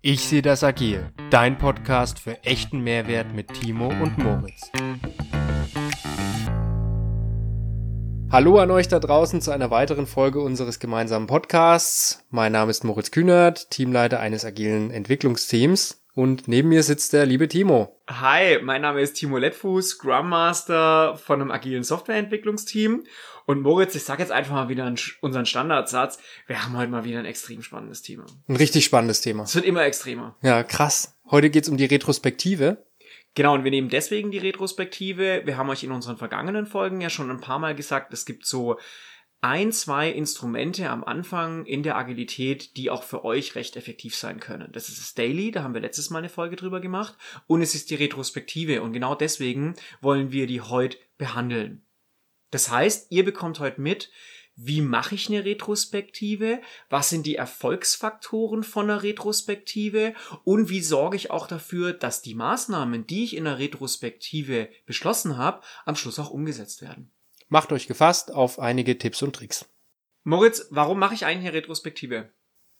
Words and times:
Ich 0.00 0.28
sehe 0.28 0.42
das 0.42 0.62
agil. 0.62 1.10
Dein 1.30 1.56
Podcast 1.56 2.18
für 2.18 2.42
echten 2.44 2.80
Mehrwert 2.80 3.34
mit 3.34 3.54
Timo 3.54 3.88
und 3.88 4.18
Moritz. 4.18 4.70
Hallo 8.30 8.58
an 8.58 8.70
euch 8.70 8.88
da 8.88 8.98
draußen 8.98 9.40
zu 9.40 9.50
einer 9.50 9.70
weiteren 9.70 10.06
Folge 10.06 10.40
unseres 10.40 10.78
gemeinsamen 10.78 11.26
Podcasts. 11.26 12.24
Mein 12.30 12.52
Name 12.52 12.70
ist 12.70 12.84
Moritz 12.84 13.12
Kühnert, 13.12 13.70
Teamleiter 13.70 14.20
eines 14.20 14.44
agilen 14.44 14.90
Entwicklungsteams. 14.90 16.04
Und 16.14 16.46
neben 16.46 16.68
mir 16.68 16.82
sitzt 16.82 17.12
der 17.12 17.26
liebe 17.26 17.48
Timo. 17.48 18.00
Hi, 18.08 18.60
mein 18.62 18.82
Name 18.82 19.00
ist 19.00 19.14
Timo 19.14 19.38
Lettfuß, 19.38 19.88
Scrum 19.88 20.28
Master 20.28 21.16
von 21.16 21.40
einem 21.40 21.50
agilen 21.50 21.82
Softwareentwicklungsteam. 21.82 23.04
Und 23.46 23.60
Moritz, 23.60 23.94
ich 23.94 24.04
sag 24.04 24.18
jetzt 24.20 24.32
einfach 24.32 24.54
mal 24.54 24.68
wieder 24.68 24.92
unseren 25.20 25.46
Standardsatz. 25.46 26.18
Wir 26.46 26.64
haben 26.64 26.76
heute 26.76 26.90
mal 26.90 27.04
wieder 27.04 27.18
ein 27.18 27.26
extrem 27.26 27.62
spannendes 27.62 28.02
Thema. 28.02 28.24
Ein 28.48 28.56
richtig 28.56 28.84
spannendes 28.84 29.20
Thema. 29.20 29.44
Es 29.44 29.54
wird 29.54 29.66
immer 29.66 29.84
extremer. 29.84 30.36
Ja, 30.42 30.62
krass. 30.62 31.16
Heute 31.30 31.50
geht's 31.50 31.68
um 31.68 31.76
die 31.76 31.84
Retrospektive. 31.84 32.84
Genau, 33.34 33.54
und 33.54 33.64
wir 33.64 33.70
nehmen 33.70 33.88
deswegen 33.88 34.30
die 34.30 34.38
Retrospektive. 34.38 35.42
Wir 35.44 35.56
haben 35.56 35.68
euch 35.68 35.82
in 35.82 35.90
unseren 35.90 36.16
vergangenen 36.16 36.66
Folgen 36.66 37.00
ja 37.00 37.10
schon 37.10 37.30
ein 37.30 37.40
paar 37.40 37.58
Mal 37.58 37.74
gesagt, 37.74 38.12
es 38.12 38.24
gibt 38.24 38.46
so 38.46 38.78
ein, 39.40 39.72
zwei 39.72 40.08
Instrumente 40.08 40.88
am 40.88 41.04
Anfang 41.04 41.66
in 41.66 41.82
der 41.82 41.96
Agilität, 41.96 42.78
die 42.78 42.88
auch 42.88 43.02
für 43.02 43.26
euch 43.26 43.56
recht 43.56 43.76
effektiv 43.76 44.16
sein 44.16 44.40
können. 44.40 44.72
Das 44.72 44.88
ist 44.88 45.00
das 45.00 45.12
Daily, 45.12 45.50
da 45.50 45.62
haben 45.62 45.74
wir 45.74 45.82
letztes 45.82 46.08
Mal 46.08 46.20
eine 46.20 46.30
Folge 46.30 46.56
drüber 46.56 46.80
gemacht. 46.80 47.14
Und 47.46 47.60
es 47.60 47.74
ist 47.74 47.90
die 47.90 47.96
Retrospektive. 47.96 48.80
Und 48.80 48.94
genau 48.94 49.14
deswegen 49.14 49.74
wollen 50.00 50.32
wir 50.32 50.46
die 50.46 50.62
heute 50.62 50.96
behandeln. 51.18 51.83
Das 52.54 52.70
heißt, 52.70 53.08
ihr 53.10 53.24
bekommt 53.24 53.58
heute 53.58 53.80
mit, 53.80 54.12
wie 54.54 54.80
mache 54.80 55.16
ich 55.16 55.28
eine 55.28 55.44
Retrospektive, 55.44 56.60
was 56.88 57.08
sind 57.08 57.26
die 57.26 57.34
Erfolgsfaktoren 57.34 58.62
von 58.62 58.88
einer 58.88 59.02
Retrospektive 59.02 60.14
und 60.44 60.68
wie 60.68 60.80
sorge 60.80 61.16
ich 61.16 61.32
auch 61.32 61.48
dafür, 61.48 61.92
dass 61.92 62.22
die 62.22 62.36
Maßnahmen, 62.36 63.08
die 63.08 63.24
ich 63.24 63.34
in 63.34 63.42
der 63.42 63.58
Retrospektive 63.58 64.68
beschlossen 64.86 65.36
habe, 65.36 65.62
am 65.84 65.96
Schluss 65.96 66.20
auch 66.20 66.30
umgesetzt 66.30 66.80
werden. 66.80 67.10
Macht 67.48 67.72
euch 67.72 67.88
gefasst 67.88 68.32
auf 68.32 68.60
einige 68.60 68.98
Tipps 68.98 69.20
und 69.22 69.34
Tricks. 69.34 69.68
Moritz, 70.22 70.68
warum 70.70 71.00
mache 71.00 71.14
ich 71.14 71.26
eigentlich 71.26 71.48
eine 71.48 71.56
Retrospektive? 71.56 72.30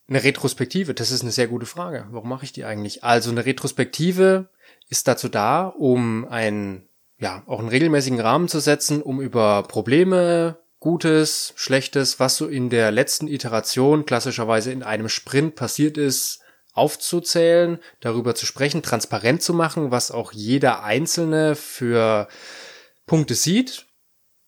Eine 0.06 0.22
Retrospektive, 0.22 0.94
das 0.94 1.10
ist 1.10 1.22
eine 1.22 1.32
sehr 1.32 1.48
gute 1.48 1.66
Frage. 1.66 2.06
Warum 2.10 2.28
mache 2.28 2.44
ich 2.44 2.52
die 2.52 2.64
eigentlich? 2.64 3.02
Also 3.02 3.32
eine 3.32 3.44
Retrospektive 3.44 4.50
ist 4.88 5.08
dazu 5.08 5.28
da, 5.28 5.66
um 5.66 6.28
ein 6.28 6.88
ja, 7.18 7.42
auch 7.46 7.58
einen 7.58 7.68
regelmäßigen 7.68 8.20
Rahmen 8.20 8.48
zu 8.48 8.60
setzen, 8.60 9.02
um 9.02 9.20
über 9.20 9.62
Probleme, 9.64 10.58
Gutes, 10.80 11.54
Schlechtes, 11.56 12.20
was 12.20 12.36
so 12.36 12.46
in 12.46 12.68
der 12.68 12.90
letzten 12.90 13.26
Iteration 13.26 14.04
klassischerweise 14.04 14.70
in 14.70 14.82
einem 14.82 15.08
Sprint 15.08 15.54
passiert 15.54 15.96
ist, 15.96 16.40
aufzuzählen, 16.74 17.78
darüber 18.00 18.34
zu 18.34 18.44
sprechen, 18.44 18.82
transparent 18.82 19.42
zu 19.42 19.54
machen, 19.54 19.90
was 19.90 20.10
auch 20.10 20.32
jeder 20.32 20.82
Einzelne 20.82 21.54
für 21.54 22.28
Punkte 23.06 23.34
sieht 23.34 23.86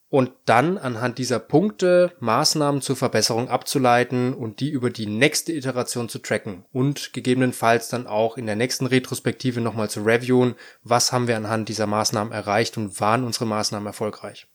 und 0.08 0.30
dann 0.44 0.78
anhand 0.78 1.18
dieser 1.18 1.40
Punkte 1.40 2.12
Maßnahmen 2.20 2.80
zur 2.80 2.96
Verbesserung 2.96 3.48
abzuleiten 3.48 4.34
und 4.34 4.60
die 4.60 4.70
über 4.70 4.90
die 4.90 5.06
nächste 5.06 5.52
Iteration 5.52 6.08
zu 6.08 6.20
tracken 6.20 6.64
und 6.72 7.12
gegebenenfalls 7.12 7.88
dann 7.88 8.06
auch 8.06 8.36
in 8.36 8.46
der 8.46 8.56
nächsten 8.56 8.86
Retrospektive 8.86 9.60
nochmal 9.60 9.90
zu 9.90 10.02
reviewen, 10.02 10.54
was 10.82 11.12
haben 11.12 11.26
wir 11.26 11.36
anhand 11.36 11.68
dieser 11.68 11.86
Maßnahmen 11.86 12.32
erreicht 12.32 12.76
und 12.76 13.00
waren 13.00 13.24
unsere 13.24 13.46
Maßnahmen 13.46 13.86
erfolgreich. 13.86 14.46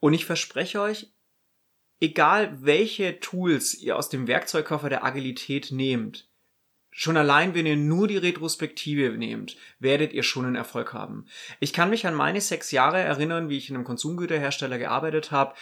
Und 0.00 0.12
ich 0.12 0.26
verspreche 0.26 0.80
euch, 0.80 1.12
egal 2.00 2.58
welche 2.60 3.18
Tools 3.20 3.74
ihr 3.74 3.96
aus 3.96 4.10
dem 4.10 4.26
Werkzeugkoffer 4.26 4.90
der 4.90 5.04
Agilität 5.04 5.70
nehmt, 5.72 6.31
Schon 6.94 7.16
allein, 7.16 7.54
wenn 7.54 7.64
ihr 7.64 7.76
nur 7.76 8.06
die 8.06 8.18
Retrospektive 8.18 9.16
nehmt, 9.16 9.56
werdet 9.78 10.12
ihr 10.12 10.22
schon 10.22 10.44
einen 10.44 10.56
Erfolg 10.56 10.92
haben. 10.92 11.26
Ich 11.58 11.72
kann 11.72 11.88
mich 11.88 12.06
an 12.06 12.14
meine 12.14 12.40
sechs 12.40 12.70
Jahre 12.70 13.00
erinnern, 13.00 13.48
wie 13.48 13.56
ich 13.56 13.70
in 13.70 13.76
einem 13.76 13.84
Konsumgüterhersteller 13.84 14.78
gearbeitet 14.78 15.30
habe 15.30 15.54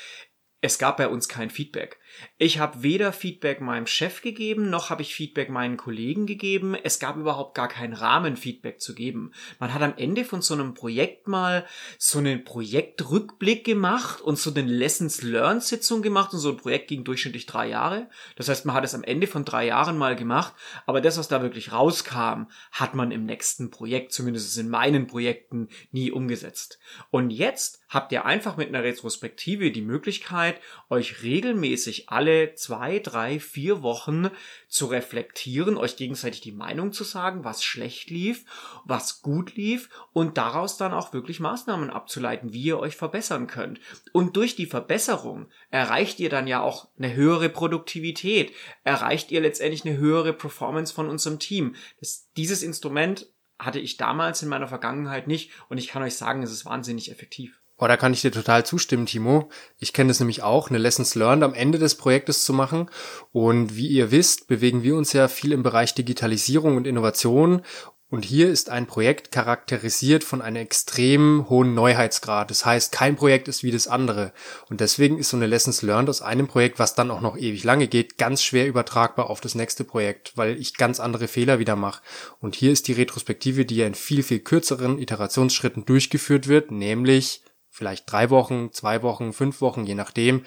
es 0.60 0.78
gab 0.78 0.98
bei 0.98 1.08
uns 1.08 1.28
kein 1.28 1.50
Feedback. 1.50 1.98
Ich 2.38 2.58
habe 2.58 2.82
weder 2.82 3.12
Feedback 3.12 3.60
meinem 3.60 3.86
Chef 3.86 4.22
gegeben, 4.22 4.70
noch 4.70 4.90
habe 4.90 5.02
ich 5.02 5.14
Feedback 5.14 5.50
meinen 5.50 5.76
Kollegen 5.76 6.26
gegeben. 6.26 6.74
Es 6.74 6.98
gab 6.98 7.16
überhaupt 7.16 7.54
gar 7.54 7.68
keinen 7.68 7.92
Rahmen, 7.92 8.36
Feedback 8.36 8.80
zu 8.80 8.94
geben. 8.94 9.32
Man 9.58 9.74
hat 9.74 9.82
am 9.82 9.94
Ende 9.96 10.24
von 10.24 10.42
so 10.42 10.54
einem 10.54 10.74
Projekt 10.74 11.28
mal 11.28 11.66
so 11.98 12.18
einen 12.18 12.44
Projektrückblick 12.44 13.64
gemacht 13.64 14.20
und 14.20 14.38
so 14.38 14.52
eine 14.52 14.62
Lessons 14.62 15.22
Learned 15.22 15.62
Sitzung 15.62 16.02
gemacht 16.02 16.32
und 16.32 16.38
so 16.38 16.50
ein 16.50 16.56
Projekt 16.56 16.88
ging 16.88 17.04
durchschnittlich 17.04 17.46
drei 17.46 17.68
Jahre. 17.68 18.08
Das 18.36 18.48
heißt, 18.48 18.64
man 18.64 18.74
hat 18.74 18.84
es 18.84 18.94
am 18.94 19.04
Ende 19.04 19.26
von 19.26 19.44
drei 19.44 19.66
Jahren 19.66 19.98
mal 19.98 20.16
gemacht, 20.16 20.54
aber 20.86 21.00
das, 21.00 21.18
was 21.18 21.28
da 21.28 21.42
wirklich 21.42 21.72
rauskam, 21.72 22.44
hat 22.72 22.94
man 22.94 23.10
im 23.10 23.24
nächsten 23.24 23.70
Projekt, 23.70 24.12
zumindest 24.12 24.56
in 24.58 24.68
meinen 24.68 25.06
Projekten, 25.06 25.68
nie 25.92 26.10
umgesetzt. 26.10 26.78
Und 27.10 27.30
jetzt 27.30 27.80
habt 27.88 28.12
ihr 28.12 28.24
einfach 28.24 28.56
mit 28.56 28.68
einer 28.68 28.82
Retrospektive 28.82 29.70
die 29.70 29.82
Möglichkeit, 29.82 30.60
euch 30.88 31.22
regelmäßig 31.22 31.99
alle 32.08 32.54
zwei, 32.54 32.98
drei, 32.98 33.38
vier 33.38 33.82
Wochen 33.82 34.30
zu 34.68 34.86
reflektieren, 34.86 35.76
euch 35.76 35.96
gegenseitig 35.96 36.40
die 36.40 36.52
Meinung 36.52 36.92
zu 36.92 37.04
sagen, 37.04 37.44
was 37.44 37.62
schlecht 37.62 38.10
lief, 38.10 38.44
was 38.84 39.22
gut 39.22 39.54
lief 39.56 39.90
und 40.12 40.38
daraus 40.38 40.76
dann 40.76 40.92
auch 40.92 41.12
wirklich 41.12 41.40
Maßnahmen 41.40 41.90
abzuleiten, 41.90 42.52
wie 42.52 42.62
ihr 42.62 42.78
euch 42.78 42.96
verbessern 42.96 43.46
könnt. 43.46 43.80
Und 44.12 44.36
durch 44.36 44.56
die 44.56 44.66
Verbesserung 44.66 45.48
erreicht 45.70 46.20
ihr 46.20 46.30
dann 46.30 46.46
ja 46.46 46.62
auch 46.62 46.88
eine 46.98 47.14
höhere 47.14 47.48
Produktivität, 47.48 48.52
erreicht 48.84 49.30
ihr 49.30 49.40
letztendlich 49.40 49.84
eine 49.84 49.98
höhere 49.98 50.32
Performance 50.32 50.94
von 50.94 51.08
unserem 51.08 51.38
Team. 51.38 51.74
Das, 51.98 52.30
dieses 52.36 52.62
Instrument 52.62 53.26
hatte 53.58 53.78
ich 53.78 53.96
damals 53.96 54.42
in 54.42 54.48
meiner 54.48 54.68
Vergangenheit 54.68 55.26
nicht 55.26 55.52
und 55.68 55.78
ich 55.78 55.88
kann 55.88 56.02
euch 56.02 56.16
sagen, 56.16 56.42
es 56.42 56.50
ist 56.50 56.64
wahnsinnig 56.64 57.10
effektiv. 57.10 57.59
Oh, 57.82 57.88
da 57.88 57.96
kann 57.96 58.12
ich 58.12 58.20
dir 58.20 58.30
total 58.30 58.66
zustimmen, 58.66 59.06
Timo. 59.06 59.48
Ich 59.78 59.94
kenne 59.94 60.08
das 60.08 60.20
nämlich 60.20 60.42
auch, 60.42 60.68
eine 60.68 60.76
Lessons 60.76 61.14
Learned 61.14 61.42
am 61.42 61.54
Ende 61.54 61.78
des 61.78 61.94
Projektes 61.94 62.44
zu 62.44 62.52
machen. 62.52 62.90
Und 63.32 63.74
wie 63.74 63.88
ihr 63.88 64.10
wisst, 64.10 64.48
bewegen 64.48 64.82
wir 64.82 64.96
uns 64.96 65.14
ja 65.14 65.28
viel 65.28 65.52
im 65.52 65.62
Bereich 65.62 65.94
Digitalisierung 65.94 66.76
und 66.76 66.86
Innovation. 66.86 67.62
Und 68.10 68.26
hier 68.26 68.50
ist 68.50 68.68
ein 68.68 68.86
Projekt 68.86 69.32
charakterisiert 69.32 70.24
von 70.24 70.42
einem 70.42 70.56
extrem 70.56 71.48
hohen 71.48 71.72
Neuheitsgrad. 71.74 72.50
Das 72.50 72.66
heißt, 72.66 72.92
kein 72.92 73.16
Projekt 73.16 73.48
ist 73.48 73.62
wie 73.62 73.70
das 73.70 73.88
andere. 73.88 74.34
Und 74.68 74.82
deswegen 74.82 75.16
ist 75.16 75.30
so 75.30 75.38
eine 75.38 75.46
Lessons 75.46 75.80
Learned 75.80 76.10
aus 76.10 76.20
einem 76.20 76.48
Projekt, 76.48 76.78
was 76.78 76.94
dann 76.94 77.10
auch 77.10 77.22
noch 77.22 77.38
ewig 77.38 77.64
lange 77.64 77.88
geht, 77.88 78.18
ganz 78.18 78.42
schwer 78.42 78.66
übertragbar 78.66 79.30
auf 79.30 79.40
das 79.40 79.54
nächste 79.54 79.84
Projekt, 79.84 80.32
weil 80.36 80.60
ich 80.60 80.76
ganz 80.76 81.00
andere 81.00 81.28
Fehler 81.28 81.58
wieder 81.60 81.76
mache. 81.76 82.02
Und 82.40 82.56
hier 82.56 82.72
ist 82.72 82.88
die 82.88 82.92
Retrospektive, 82.92 83.64
die 83.64 83.76
ja 83.76 83.86
in 83.86 83.94
viel, 83.94 84.22
viel 84.22 84.40
kürzeren 84.40 84.98
Iterationsschritten 84.98 85.86
durchgeführt 85.86 86.46
wird, 86.46 86.72
nämlich 86.72 87.42
vielleicht 87.80 88.12
drei 88.12 88.28
Wochen, 88.28 88.72
zwei 88.72 89.02
Wochen, 89.02 89.32
fünf 89.32 89.62
Wochen, 89.62 89.84
je 89.84 89.94
nachdem, 89.94 90.44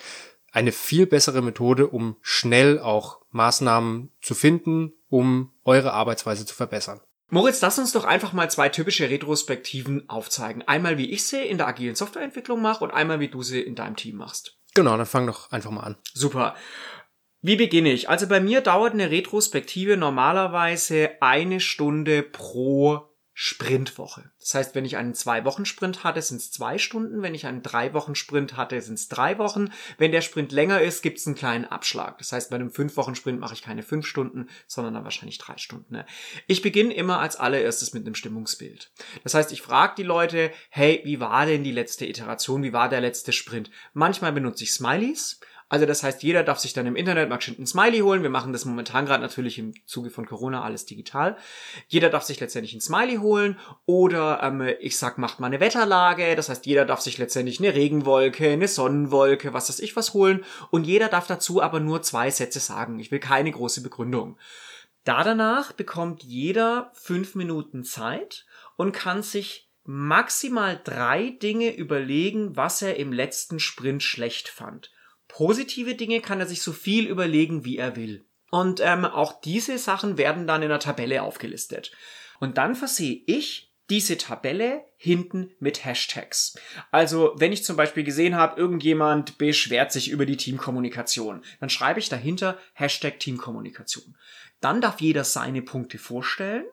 eine 0.52 0.72
viel 0.72 1.08
bessere 1.08 1.42
Methode, 1.42 1.88
um 1.88 2.16
schnell 2.22 2.78
auch 2.80 3.22
Maßnahmen 3.32 4.12
zu 4.22 4.36
finden, 4.36 4.94
um 5.10 5.52
eure 5.64 5.94
Arbeitsweise 5.94 6.46
zu 6.46 6.54
verbessern. 6.54 7.02
Moritz, 7.30 7.60
lass 7.62 7.80
uns 7.80 7.92
doch 7.92 8.06
einfach 8.06 8.34
mal 8.34 8.52
zwei 8.52 8.70
typische 8.70 9.10
Retrospektiven 9.10 10.08
aufzeigen. 10.08 10.62
Einmal, 10.68 11.00
wie 11.00 11.10
ich 11.10 11.26
sie 11.26 11.42
in 11.42 11.58
der 11.58 11.68
agilen 11.68 11.96
Softwareentwicklung 11.96 12.62
mache 12.62 12.84
und 12.84 12.92
einmal, 12.92 13.20
wie 13.20 13.30
du 13.30 13.42
sie 13.42 13.62
in 13.62 13.74
deinem 13.74 13.96
Team 13.96 14.18
machst. 14.18 14.60
Genau, 14.76 14.96
dann 14.96 15.08
fang 15.08 15.26
doch 15.26 15.52
einfach 15.52 15.72
mal 15.72 15.82
an. 15.82 15.98
Super. 16.14 16.56
Wie 17.42 17.56
beginne 17.56 17.92
ich? 17.92 18.08
Also 18.10 18.28
bei 18.28 18.40
mir 18.40 18.62
dauert 18.62 18.94
eine 18.94 19.10
Retrospektive 19.10 19.98
normalerweise 19.98 21.10
eine 21.20 21.60
Stunde 21.60 22.22
pro 22.22 23.10
Sprintwoche. 23.36 24.30
Das 24.40 24.54
heißt, 24.54 24.76
wenn 24.76 24.86
ich 24.86 24.96
einen 24.96 25.16
Zwei-Wochen-Sprint 25.16 26.04
hatte, 26.04 26.22
sind 26.22 26.38
es 26.38 26.52
zwei 26.52 26.78
Stunden. 26.78 27.24
Wenn 27.24 27.34
ich 27.34 27.48
einen 27.48 27.64
Drei-Wochen-Sprint 27.64 28.58
hatte, 28.58 28.80
sind 28.80 28.94
es 28.96 29.08
drei 29.08 29.40
Wochen. 29.40 29.72
Wenn 29.98 30.12
der 30.12 30.22
Sprint 30.22 30.52
länger 30.52 30.82
ist, 30.82 31.02
gibt 31.02 31.18
es 31.18 31.26
einen 31.26 31.36
kleinen 31.36 31.66
Abschlag. 31.66 32.20
Das 32.20 32.32
heißt, 32.32 32.52
bei 32.52 32.58
einem 32.58 32.70
Fünf-Wochen-Sprint 32.70 33.40
mache 33.40 33.56
ich 33.56 33.64
keine 33.64 33.82
fünf 33.82 34.06
Stunden, 34.06 34.50
sondern 34.68 34.94
dann 34.94 35.04
wahrscheinlich 35.04 35.40
drei 35.40 35.58
Stunden. 35.58 35.94
Ne? 35.94 36.06
Ich 36.46 36.62
beginne 36.62 36.94
immer 36.94 37.20
als 37.20 37.36
allererstes 37.36 37.94
mit 37.94 38.06
einem 38.06 38.16
Stimmungsbild. 38.16 38.92
Das 39.24 39.34
heißt, 39.34 39.52
ich 39.52 39.64
frage 39.64 39.96
die 39.98 40.04
Leute, 40.04 40.52
hey, 40.70 41.02
wie 41.04 41.20
war 41.20 41.48
denn 41.48 41.64
die 41.64 41.72
letzte 41.72 42.06
Iteration? 42.06 42.62
Wie 42.62 42.74
war 42.74 42.88
der 42.88 43.02
letzte 43.02 43.34
Sprint? 43.34 43.72
Manchmal 43.94 44.32
benutze 44.32 44.64
ich 44.64 44.74
Smileys. 44.74 45.40
Also 45.74 45.88
das 45.88 46.04
heißt, 46.04 46.22
jeder 46.22 46.44
darf 46.44 46.60
sich 46.60 46.74
dann 46.74 46.86
im 46.86 46.96
Internet 46.96 47.30
mal 47.30 47.40
ein 47.48 47.66
Smiley 47.66 48.02
holen. 48.02 48.22
Wir 48.22 48.30
machen 48.30 48.54
das 48.54 48.64
momentan 48.64 49.08
gerade 49.08 49.24
natürlich 49.24 49.58
im 49.58 49.74
Zuge 49.88 50.12
von 50.12 50.28
Corona 50.28 50.62
alles 50.62 50.86
digital. 50.86 51.36
Jeder 51.88 52.12
darf 52.12 52.22
sich 52.22 52.40
letztendlich 52.40 52.76
ein 52.76 52.80
Smiley 52.80 53.16
holen 53.16 53.58
oder 53.88 54.44
ähm, 54.44 54.70
ich 54.82 55.00
sag, 55.00 55.18
macht 55.18 55.40
mal 55.40 55.48
eine 55.48 55.60
Wetterlage. 55.60 56.36
Das 56.36 56.50
heißt, 56.50 56.68
jeder 56.68 56.86
darf 56.86 57.02
sich 57.02 57.18
letztendlich 57.18 57.58
eine 57.60 57.74
Regenwolke, 57.74 58.52
eine 58.52 58.68
Sonnenwolke, 58.68 59.52
was 59.56 59.68
weiß 59.68 59.80
ich 59.80 59.96
was 59.96 60.14
holen. 60.14 60.46
Und 60.70 60.86
jeder 60.86 61.08
darf 61.08 61.26
dazu 61.26 61.60
aber 61.60 61.80
nur 61.80 62.04
zwei 62.04 62.30
Sätze 62.30 62.60
sagen. 62.60 63.00
Ich 63.00 63.10
will 63.10 63.20
keine 63.20 63.52
große 63.52 63.82
Begründung. 63.82 64.38
Da 65.06 65.24
danach 65.24 65.72
bekommt 65.72 66.22
jeder 66.22 66.92
fünf 66.94 67.34
Minuten 67.34 67.84
Zeit 67.84 68.46
und 68.76 68.92
kann 68.92 69.24
sich 69.24 69.72
maximal 69.86 70.80
drei 70.84 71.32
Dinge 71.42 71.76
überlegen, 71.76 72.56
was 72.56 72.84
er 72.84 72.98
im 72.98 73.12
letzten 73.12 73.60
Sprint 73.60 74.04
schlecht 74.04 74.50
fand. 74.50 74.92
Positive 75.34 75.96
Dinge 75.96 76.22
kann 76.22 76.40
er 76.40 76.46
sich 76.46 76.62
so 76.62 76.72
viel 76.72 77.08
überlegen, 77.08 77.66
wie 77.66 77.78
er 77.78 77.96
will. 77.96 78.24
Und 78.52 78.82
ähm, 78.82 79.04
auch 79.04 79.42
diese 79.42 79.80
Sachen 79.80 80.20
werden 80.20 80.46
dann 80.46 80.62
in 80.62 80.70
der 80.70 80.80
Tabelle 80.80 81.24
aufgelistet. 81.24 81.92
Und 82.40 82.60
dann 82.60 82.76
versehe 82.76 83.24
ich 83.26 83.74
diese 83.90 84.20
Tabelle 84.20 84.86
hinten 84.96 85.50
mit 85.60 85.86
Hashtags. 85.86 86.56
Also 86.92 87.34
wenn 87.38 87.52
ich 87.52 87.64
zum 87.64 87.76
Beispiel 87.76 88.04
gesehen 88.04 88.36
habe, 88.36 88.62
irgendjemand 88.62 89.40
beschwert 89.40 89.92
sich 89.92 90.12
über 90.12 90.28
die 90.28 90.38
Teamkommunikation, 90.38 91.44
dann 91.60 91.70
schreibe 91.72 92.00
ich 92.00 92.10
dahinter 92.10 92.60
Hashtag 92.74 93.20
Teamkommunikation. 93.20 94.16
Dann 94.62 94.82
darf 94.82 95.02
jeder 95.02 95.24
seine 95.24 95.64
Punkte 95.64 95.98
vorstellen. 95.98 96.66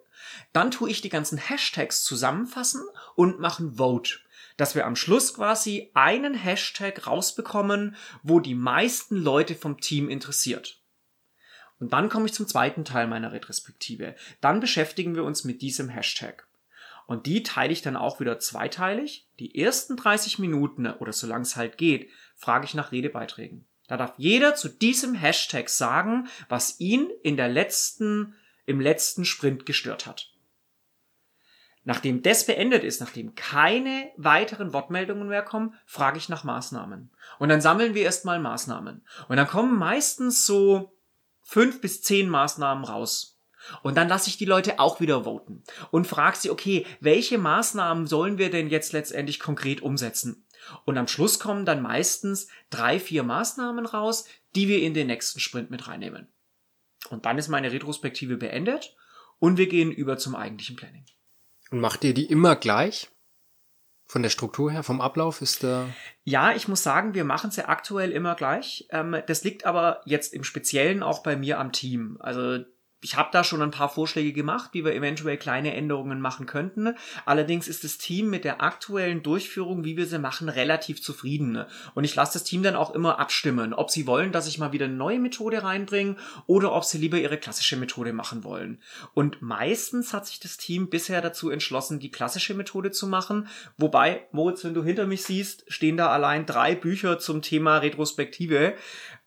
Dann 0.53 0.71
tue 0.71 0.91
ich 0.91 1.01
die 1.01 1.09
ganzen 1.09 1.39
Hashtags 1.39 2.05
zusammenfassen 2.05 2.83
und 3.15 3.41
mache 3.41 3.65
ein 3.65 3.77
Vote 3.77 4.19
dass 4.57 4.75
wir 4.75 4.87
am 4.87 4.97
Schluss 4.97 5.35
quasi 5.35 5.91
einen 5.95 6.35
Hashtag 6.35 7.07
rausbekommen, 7.07 7.97
wo 8.23 8.41
die 8.41 8.55
meisten 8.55 9.17
Leute 9.17 9.55
vom 9.55 9.81
Team 9.81 10.09
interessiert. 10.09 10.81
Und 11.79 11.93
dann 11.93 12.11
komme 12.11 12.27
ich 12.27 12.35
zum 12.35 12.47
zweiten 12.47 12.85
Teil 12.85 13.07
meiner 13.07 13.33
Retrospektive. 13.33 14.15
Dann 14.41 14.61
beschäftigen 14.61 15.15
wir 15.15 15.25
uns 15.25 15.45
mit 15.45 15.63
diesem 15.63 15.89
Hashtag. 15.89 16.47
Und 17.07 17.27
die 17.27 17.43
teile 17.43 17.73
ich 17.73 17.83
dann 17.83 17.97
auch 17.97 18.21
wieder 18.21 18.39
zweiteilig. 18.39 19.27
Die 19.41 19.59
ersten 19.59 19.97
30 19.97 20.39
Minuten 20.39 20.87
oder 20.87 21.13
solange 21.13 21.43
es 21.43 21.57
halt 21.57 21.77
geht, 21.79 22.09
frage 22.37 22.67
ich 22.67 22.75
nach 22.75 22.93
Redebeiträgen. 22.93 23.67
Da 23.89 23.97
darf 23.97 24.15
jeder 24.19 24.55
zu 24.55 24.69
diesem 24.69 25.17
Hashtag 25.17 25.69
sagen, 25.69 26.29
was 26.49 26.79
ihn 26.79 27.11
in 27.25 27.37
der 27.37 27.49
letzten, 27.49 28.37
im 28.65 28.81
letzten 28.81 29.25
Sprint 29.25 29.67
gestört 29.67 30.07
hat. 30.07 30.30
Nachdem 31.85 32.23
das 32.23 32.45
beendet 32.45 32.85
ist, 32.85 33.01
nachdem 33.01 33.35
keine 33.35 34.11
weiteren 34.17 34.73
Wortmeldungen 34.73 35.29
mehr 35.29 35.43
kommen, 35.43 35.75
frage 35.87 36.19
ich 36.19 36.29
nach 36.29 36.45
Maßnahmen. 36.45 37.11
Und 37.39 37.49
dann 37.49 37.63
sammeln 37.63 37.95
wir 37.95 38.03
erstmal 38.03 38.39
Maßnahmen. 38.39 39.05
Und 39.29 39.37
dann 39.37 39.47
kommen 39.47 39.79
meistens 39.79 40.45
so 40.45 40.93
fünf 41.43 41.81
bis 41.81 42.03
zehn 42.03 42.29
Maßnahmen 42.29 42.85
raus. 42.85 43.41
Und 43.83 43.97
dann 43.97 44.09
lasse 44.09 44.29
ich 44.29 44.37
die 44.37 44.45
Leute 44.47 44.79
auch 44.79 45.01
wieder 45.01 45.25
voten 45.25 45.63
und 45.91 46.07
frage 46.07 46.37
sie, 46.37 46.51
okay, 46.51 46.87
welche 47.01 47.39
Maßnahmen 47.39 48.07
sollen 48.07 48.39
wir 48.39 48.51
denn 48.51 48.71
jetzt 48.71 48.93
letztendlich 48.93 49.39
konkret 49.39 49.83
umsetzen? 49.83 50.47
Und 50.85 50.99
am 50.99 51.09
Schluss 51.09 51.39
kommen 51.39 51.65
dann 51.67 51.83
meistens 51.83 52.49
drei, 52.71 53.01
vier 53.01 53.23
Maßnahmen 53.23 53.87
raus, 53.87 54.27
die 54.55 54.69
wir 54.69 54.83
in 54.83 54.95
den 54.95 55.09
nächsten 55.09 55.41
Sprint 55.41 55.71
mit 55.71 55.89
reinnehmen. 55.89 56.29
Und 57.11 57.27
dann 57.27 57.39
ist 57.39 57.49
meine 57.49 57.73
Retrospektive 57.73 58.37
beendet 58.37 58.95
und 59.39 59.57
wir 59.57 59.69
gehen 59.69 59.91
über 59.91 60.19
zum 60.19 60.35
eigentlichen 60.35 60.77
Planning. 60.77 61.05
Und 61.71 61.81
macht 61.81 62.05
ihr 62.05 62.15
die 62.15 62.27
immer 62.27 62.57
gleich? 62.57 63.11
Von 64.07 64.23
der 64.23 64.31
Struktur 64.31 64.73
her, 64.73 64.83
vom 64.83 65.01
Ablauf 65.01 65.41
ist 65.41 65.63
da. 65.63 65.89
Ja, 66.25 66.53
ich 66.53 66.67
muss 66.67 66.83
sagen, 66.83 67.15
wir 67.15 67.25
machen 67.25 67.53
sie 67.53 67.69
aktuell 67.69 68.11
immer 68.11 68.35
gleich. 68.35 68.89
Ähm, 68.91 69.23
das 69.29 69.45
liegt 69.45 69.65
aber 69.65 70.01
jetzt 70.05 70.35
im 70.35 70.43
Speziellen 70.43 71.05
auch 71.05 71.23
bei 71.23 71.37
mir 71.37 71.61
am 71.61 71.71
Team. 71.71 72.17
Also 72.19 72.65
ich 73.03 73.17
habe 73.17 73.31
da 73.33 73.45
schon 73.45 73.63
ein 73.63 73.71
paar 73.71 73.89
Vorschläge 73.89 74.33
gemacht, 74.33 74.71
wie 74.73 74.85
wir 74.85 74.95
eventuell 74.95 75.39
kleine 75.39 75.75
Änderungen 75.75 76.21
machen 76.21 76.47
könnten. 76.47 76.95
Allerdings 77.25 77.67
ist 77.67 77.85
das 77.85 77.99
Team 77.99 78.29
mit 78.29 78.45
der 78.45 78.63
aktuellen 78.63 79.23
Durchführung, 79.23 79.85
wie 79.85 79.97
wir 79.97 80.07
sie 80.07 80.19
machen, 80.19 80.49
relativ 80.49 81.03
zufrieden. 81.03 81.65
Und 81.95 82.05
ich 82.05 82.15
lasse 82.15 82.35
das 82.35 82.45
Team 82.45 82.63
dann 82.63 82.77
auch 82.77 82.95
immer 82.95 83.19
abstimmen, 83.19 83.73
ob 83.73 83.91
sie 83.91 84.07
wollen, 84.07 84.33
dass 84.33 84.47
ich 84.47 84.59
mal 84.59 84.73
wieder 84.73 84.85
eine 84.85 84.95
neue 84.95 85.19
Methode 85.19 85.63
reinbringe 85.63 86.17
oder 86.47 86.73
ob 86.73 86.85
sie 86.85 86.99
lieber 86.99 87.19
ihre 87.19 87.39
klassische 87.39 87.77
Methode 87.77 88.13
machen 88.13 88.45
wollen. 88.45 88.83
Und 89.15 89.41
meistens 89.41 90.13
hat 90.13 90.27
sich 90.27 90.39
das 90.41 90.59
Team 90.59 90.91
bisher 90.91 91.23
dazu 91.23 91.49
entschlossen, 91.49 92.01
die 92.01 92.11
klassische 92.11 92.55
Methode 92.55 92.91
zu 92.91 93.07
machen. 93.07 93.49
Wobei, 93.79 94.27
Moritz, 94.33 94.63
wenn 94.65 94.75
du 94.75 94.85
hinter 94.85 95.07
mich 95.07 95.25
siehst, 95.25 95.65
stehen 95.69 95.97
da 95.97 96.09
allein 96.09 96.45
drei 96.45 96.75
Bücher 96.75 97.19
zum 97.19 97.41
Thema 97.41 97.79
Retrospektive. 97.79 98.75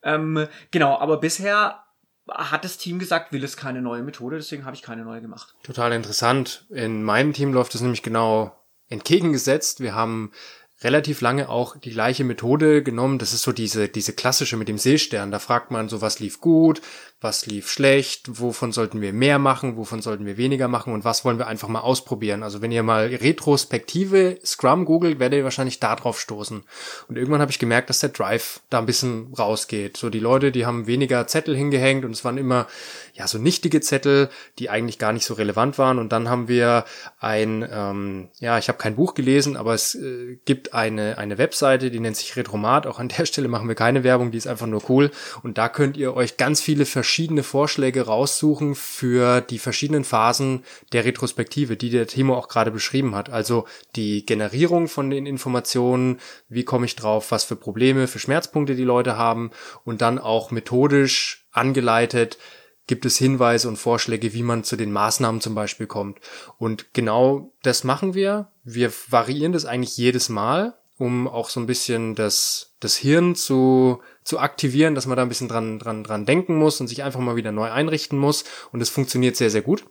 Ähm, 0.04 0.48
genau, 0.70 1.00
aber 1.00 1.18
bisher 1.18 1.84
hat 2.30 2.64
das 2.64 2.78
Team 2.78 3.00
gesagt, 3.00 3.32
will 3.32 3.44
es 3.44 3.58
keine 3.58 3.82
neue 3.82 4.04
Methode, 4.04 4.38
deswegen 4.38 4.66
habe 4.66 4.76
ich 4.76 4.82
keine 4.82 5.04
neue 5.04 5.22
gemacht. 5.22 5.56
Total 5.64 5.92
interessant. 5.92 6.66
In 6.70 7.04
meinem 7.04 7.34
Team 7.34 7.54
läuft 7.54 7.76
es 7.76 7.82
nämlich 7.82 8.04
genau 8.04 8.58
entgegengesetzt. 8.88 9.80
Wir 9.80 9.96
haben 9.96 10.32
relativ 10.84 11.22
lange 11.22 11.50
auch 11.50 11.78
die 11.78 11.92
gleiche 11.92 12.24
Methode 12.24 12.84
genommen. 12.84 13.20
Das 13.20 13.34
ist 13.34 13.44
so 13.44 13.52
diese, 13.52 13.88
diese 13.90 14.14
klassische 14.14 14.58
mit 14.58 14.68
dem 14.68 14.78
Seestern. 14.78 15.32
Da 15.32 15.40
fragt 15.40 15.72
man 15.72 15.90
so, 15.90 16.02
was 16.02 16.20
lief 16.20 16.42
gut, 16.42 16.82
was 17.24 17.46
lief 17.46 17.72
schlecht, 17.72 18.40
wovon 18.40 18.72
sollten 18.72 19.02
wir 19.02 19.14
mehr 19.14 19.40
machen, 19.40 19.78
wovon 19.78 20.02
sollten 20.02 20.26
wir 20.26 20.38
weniger 20.38 20.68
machen 20.68 20.94
und 20.94 21.06
was 21.06 21.24
wollen 21.24 21.38
wir 21.38 21.48
einfach 21.48 21.70
mal 21.70 21.80
ausprobieren. 21.80 22.44
Also 22.44 22.62
wenn 22.62 22.72
ihr 22.72 22.84
mal 22.84 23.08
Retrospektive 23.08 24.40
Scrum 24.44 24.86
googelt, 24.86 25.20
werdet 25.20 25.38
ihr 25.38 25.44
wahrscheinlich 25.44 25.80
da 25.80 25.96
drauf 25.96 26.20
stoßen. 26.20 26.64
Und 27.08 27.18
irgendwann 27.18 27.42
habe 27.42 27.52
ich 27.52 27.60
gemerkt, 27.60 27.90
dass 27.90 28.00
der 28.00 28.10
Drive 28.10 28.60
da 28.70 28.80
ein 28.80 28.86
bisschen 28.86 29.34
rausgeht. 29.34 29.96
So 29.98 30.10
die 30.10 30.20
Leute, 30.20 30.52
die 30.52 30.66
haben 30.66 30.86
weniger 30.86 31.26
Zettel 31.28 31.56
hingehängt 31.56 32.04
und 32.04 32.12
es 32.12 32.26
waren 32.26 32.38
immer 32.38 32.68
ja 33.14 33.28
so 33.28 33.38
nichtige 33.38 33.80
Zettel, 33.80 34.30
die 34.60 34.70
eigentlich 34.70 35.00
gar 35.00 35.14
nicht 35.14 35.26
so 35.26 35.34
relevant 35.36 35.78
waren. 35.78 36.00
Und 36.00 36.12
dann 36.12 36.30
haben 36.30 36.48
wir 36.48 36.84
ein, 37.20 37.68
ähm, 37.72 38.30
ja, 38.40 38.58
ich 38.58 38.68
habe 38.68 38.78
kein 38.78 38.96
Buch 38.96 39.14
gelesen, 39.14 39.56
aber 39.56 39.74
es 39.74 39.96
äh, 39.96 40.40
gibt 40.46 40.73
eine, 40.74 41.18
eine 41.18 41.38
Webseite, 41.38 41.92
die 41.92 42.00
nennt 42.00 42.18
sich 42.18 42.36
Retromat. 42.36 42.88
Auch 42.88 43.00
an 43.00 43.10
der 43.10 43.26
Stelle 43.26 43.48
machen 43.48 43.68
wir 43.68 43.76
keine 43.76 44.04
Werbung, 44.04 44.32
die 44.32 44.38
ist 44.38 44.48
einfach 44.48 44.68
nur 44.68 44.90
cool. 44.90 45.12
Und 45.44 45.58
da 45.58 45.70
könnt 45.70 45.98
ihr 45.98 46.16
euch 46.16 46.38
ganz 46.38 46.62
viele 46.62 46.86
verschiedene 46.86 47.44
Vorschläge 47.44 48.04
raussuchen 48.04 48.76
für 48.76 49.42
die 49.42 49.60
verschiedenen 49.60 50.04
Phasen 50.04 50.64
der 50.92 51.06
Retrospektive, 51.06 51.78
die 51.78 51.90
der 51.90 52.08
Timo 52.08 52.36
auch 52.36 52.48
gerade 52.48 52.72
beschrieben 52.72 53.16
hat. 53.16 53.30
Also 53.30 53.66
die 53.96 54.26
Generierung 54.26 54.88
von 54.88 55.10
den 55.10 55.26
Informationen, 55.26 56.20
wie 56.50 56.64
komme 56.64 56.86
ich 56.86 56.96
drauf, 56.96 57.32
was 57.32 57.44
für 57.44 57.56
Probleme, 57.56 58.08
für 58.08 58.20
Schmerzpunkte 58.20 58.76
die 58.76 58.84
Leute 58.84 59.18
haben 59.18 59.52
und 59.86 60.02
dann 60.02 60.20
auch 60.20 60.52
methodisch 60.52 61.46
angeleitet, 61.52 62.38
gibt 62.88 63.06
es 63.06 63.18
Hinweise 63.18 63.68
und 63.68 63.78
Vorschläge, 63.78 64.34
wie 64.34 64.44
man 64.44 64.64
zu 64.64 64.76
den 64.76 64.92
Maßnahmen 64.92 65.42
zum 65.42 65.56
Beispiel 65.56 65.88
kommt. 65.88 66.20
Und 66.58 66.94
genau 66.94 67.54
das 67.62 67.84
machen 67.84 68.14
wir. 68.14 68.50
Wir 68.64 68.92
variieren 69.10 69.54
das 69.54 69.66
eigentlich 69.66 69.98
jedes 69.98 70.30
Mal, 70.30 70.76
um 70.98 71.28
auch 71.28 71.50
so 71.50 71.60
ein 71.60 71.66
bisschen 71.66 72.16
das, 72.16 72.74
das 72.80 72.96
Hirn 72.96 73.36
zu, 73.36 74.02
zu 74.24 74.40
aktivieren, 74.40 74.96
dass 74.96 75.06
man 75.06 75.16
da 75.18 75.24
ein 75.24 75.30
bisschen 75.30 75.48
dran, 75.48 75.80
dran, 75.80 76.04
dran 76.04 76.26
denken 76.26 76.56
muss 76.56 76.82
und 76.82 76.88
sich 76.88 77.04
einfach 77.04 77.20
mal 77.20 77.36
wieder 77.36 77.52
neu 77.52 77.72
einrichten 77.72 78.20
muss. 78.20 78.44
Und 78.72 78.82
es 78.82 78.90
funktioniert 78.90 79.36
sehr, 79.36 79.50
sehr 79.50 79.62
gut. 79.62 79.86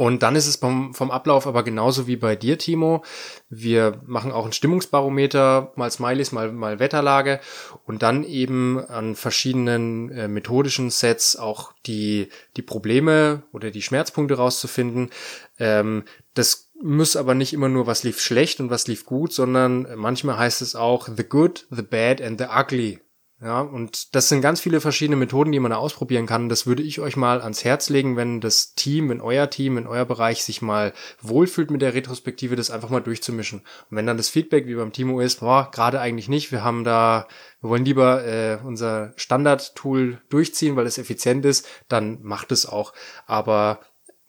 Und 0.00 0.22
dann 0.22 0.34
ist 0.34 0.46
es 0.46 0.56
vom, 0.56 0.94
vom 0.94 1.10
Ablauf 1.10 1.46
aber 1.46 1.62
genauso 1.62 2.06
wie 2.06 2.16
bei 2.16 2.34
dir, 2.34 2.56
Timo. 2.56 3.04
Wir 3.50 4.00
machen 4.06 4.32
auch 4.32 4.46
ein 4.46 4.54
Stimmungsbarometer, 4.54 5.74
mal 5.76 5.90
Smileys, 5.90 6.32
mal, 6.32 6.52
mal 6.52 6.78
Wetterlage 6.78 7.38
und 7.84 8.02
dann 8.02 8.24
eben 8.24 8.82
an 8.82 9.14
verschiedenen 9.14 10.10
äh, 10.10 10.26
methodischen 10.26 10.88
Sets 10.88 11.36
auch 11.36 11.74
die, 11.84 12.30
die 12.56 12.62
Probleme 12.62 13.42
oder 13.52 13.70
die 13.70 13.82
Schmerzpunkte 13.82 14.38
rauszufinden. 14.38 15.10
Ähm, 15.58 16.04
das 16.32 16.70
muss 16.80 17.14
aber 17.14 17.34
nicht 17.34 17.52
immer 17.52 17.68
nur, 17.68 17.86
was 17.86 18.02
lief 18.02 18.22
schlecht 18.22 18.58
und 18.60 18.70
was 18.70 18.86
lief 18.86 19.04
gut, 19.04 19.34
sondern 19.34 19.86
manchmal 19.96 20.38
heißt 20.38 20.62
es 20.62 20.74
auch 20.74 21.08
the 21.14 21.24
good, 21.24 21.66
the 21.70 21.82
bad 21.82 22.22
and 22.22 22.40
the 22.40 22.46
ugly 22.46 23.00
ja, 23.42 23.62
und 23.62 24.14
das 24.14 24.28
sind 24.28 24.42
ganz 24.42 24.60
viele 24.60 24.82
verschiedene 24.82 25.16
Methoden, 25.16 25.50
die 25.50 25.60
man 25.60 25.70
da 25.70 25.78
ausprobieren 25.78 26.26
kann. 26.26 26.50
Das 26.50 26.66
würde 26.66 26.82
ich 26.82 27.00
euch 27.00 27.16
mal 27.16 27.40
ans 27.40 27.64
Herz 27.64 27.88
legen, 27.88 28.16
wenn 28.16 28.42
das 28.42 28.74
Team, 28.74 29.08
wenn 29.08 29.22
euer 29.22 29.48
Team, 29.48 29.78
in 29.78 29.86
euer 29.86 30.04
Bereich 30.04 30.44
sich 30.44 30.60
mal 30.60 30.92
wohlfühlt 31.22 31.70
mit 31.70 31.80
der 31.80 31.94
Retrospektive, 31.94 32.54
das 32.54 32.70
einfach 32.70 32.90
mal 32.90 33.00
durchzumischen. 33.00 33.60
Und 33.90 33.96
wenn 33.96 34.06
dann 34.06 34.18
das 34.18 34.28
Feedback 34.28 34.66
wie 34.66 34.74
beim 34.74 34.92
Timo 34.92 35.20
ist, 35.20 35.40
boah, 35.40 35.70
gerade 35.72 36.00
eigentlich 36.00 36.28
nicht, 36.28 36.52
wir 36.52 36.62
haben 36.62 36.84
da, 36.84 37.28
wir 37.62 37.70
wollen 37.70 37.86
lieber 37.86 38.26
äh, 38.26 38.58
unser 38.62 39.14
Standard-Tool 39.16 40.20
durchziehen, 40.28 40.76
weil 40.76 40.86
es 40.86 40.98
effizient 40.98 41.46
ist, 41.46 41.66
dann 41.88 42.18
macht 42.22 42.52
es 42.52 42.66
auch. 42.66 42.92
Aber 43.26 43.80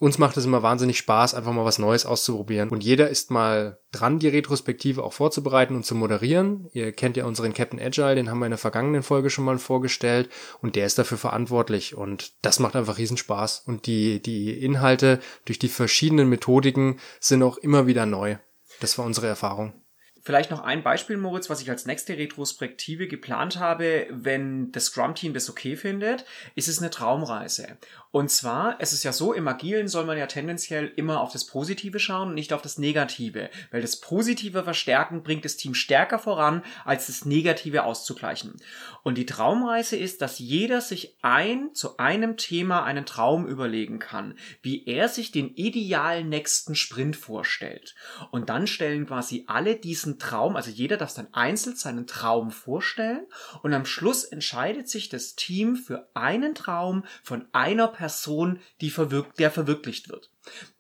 uns 0.02 0.18
macht 0.18 0.36
es 0.36 0.46
immer 0.46 0.64
wahnsinnig 0.64 0.98
Spaß, 0.98 1.36
einfach 1.36 1.54
mal 1.54 1.64
was 1.64 1.78
Neues 1.78 2.08
auszuprobieren. 2.08 2.70
Und 2.70 2.84
jeder 2.84 3.10
ist 3.10 3.30
mal 3.30 3.78
dran, 3.92 4.18
die 4.18 4.30
Retrospektive 4.30 5.04
auch 5.04 5.14
vorzubereiten 5.14 5.76
und 5.76 5.86
zu 5.86 5.94
moderieren. 5.94 6.68
Ihr 6.74 6.92
kennt 6.92 7.18
ja 7.18 7.26
unseren 7.26 7.54
Captain 7.54 7.80
Agile, 7.80 8.16
den 8.16 8.28
haben 8.28 8.40
wir 8.40 8.48
in 8.48 8.52
der 8.52 8.58
vergangenen 8.58 9.04
Folge 9.04 9.30
schon 9.30 9.46
mal 9.46 9.60
vorgestellt 9.60 10.28
und 10.60 10.76
der 10.76 10.88
ist 10.88 10.98
dafür 10.98 11.20
verantwortlich 11.20 11.94
und 11.94 12.34
das 12.42 12.58
macht 12.58 12.76
einfach 12.76 12.98
riesen 12.98 13.16
Spaß. 13.16 13.62
Und 13.68 13.86
die, 13.86 14.20
die 14.20 14.58
Inhalte 14.66 15.20
durch 15.46 15.60
die 15.60 15.70
verschiedenen 15.70 16.30
Methodiken 16.30 17.00
sind 17.20 17.44
auch 17.44 17.58
immer 17.58 17.86
wieder 17.86 18.08
neu. 18.08 18.38
Das 18.80 18.98
war 18.98 19.06
unsere 19.06 19.28
Erfahrung. 19.28 19.81
Vielleicht 20.24 20.52
noch 20.52 20.62
ein 20.62 20.84
Beispiel, 20.84 21.18
Moritz, 21.18 21.50
was 21.50 21.62
ich 21.62 21.70
als 21.70 21.86
nächste 21.86 22.16
Retrospektive 22.16 23.08
geplant 23.08 23.58
habe, 23.58 24.06
wenn 24.12 24.72
das 24.72 24.86
Scrum-Team 24.86 25.34
das 25.34 25.50
okay 25.50 25.76
findet, 25.76 26.26
ist 26.54 26.68
es 26.68 26.80
eine 26.80 26.92
Traumreise. 26.92 27.78
Und 28.12 28.30
zwar, 28.30 28.76
es 28.80 28.92
ist 28.92 29.04
ja 29.04 29.14
so, 29.14 29.32
im 29.34 29.48
Agilen 29.48 29.88
soll 29.88 30.06
man 30.06 30.18
ja 30.18 30.28
tendenziell 30.28 30.92
immer 30.98 31.22
auf 31.22 31.32
das 31.32 31.46
Positive 31.46 31.98
schauen 31.98 32.30
und 32.30 32.36
nicht 32.36 32.52
auf 32.52 32.62
das 32.62 32.78
Negative, 32.78 33.50
weil 33.72 33.82
das 33.82 34.00
Positive 34.00 34.64
verstärken 34.64 35.24
bringt 35.24 35.46
das 35.46 35.56
Team 35.56 35.74
stärker 35.74 36.20
voran, 36.20 36.62
als 36.84 37.08
das 37.08 37.26
Negative 37.26 37.84
auszugleichen. 37.84 38.58
Und 39.04 39.18
die 39.18 39.26
Traumreise 39.26 39.96
ist, 39.96 40.22
dass 40.22 40.40
jeder 40.40 40.82
sich 40.82 41.16
ein 41.22 41.74
zu 41.74 41.98
einem 41.98 42.36
Thema 42.36 42.84
einen 42.84 43.06
Traum 43.06 43.48
überlegen 43.48 44.00
kann, 44.00 44.38
wie 44.62 44.86
er 44.86 45.08
sich 45.08 45.32
den 45.32 45.56
idealen 45.56 46.28
nächsten 46.28 46.76
Sprint 46.76 47.16
vorstellt. 47.16 47.96
Und 48.30 48.50
dann 48.50 48.68
stellen 48.68 49.08
quasi 49.08 49.46
alle 49.48 49.78
diesen 49.78 50.11
diesen 50.12 50.20
Traum, 50.20 50.56
also 50.56 50.72
jeder 50.72 50.98
darf 50.98 51.14
dann 51.14 51.34
einzeln 51.34 51.76
seinen 51.76 52.08
Traum 52.08 52.52
vorstellen 52.52 53.26
und 53.64 53.74
am 53.74 53.86
Schluss 53.86 54.24
entscheidet 54.26 54.90
sich 54.90 55.10
das 55.10 55.36
Team 55.36 55.76
für 55.76 56.10
einen 56.14 56.56
Traum 56.56 57.04
von 57.24 57.48
einer 57.54 57.88
Person, 57.88 58.60
die 58.82 58.90
verwirk 58.90 59.36
der 59.36 59.52
verwirklicht 59.52 60.10
wird. 60.10 60.30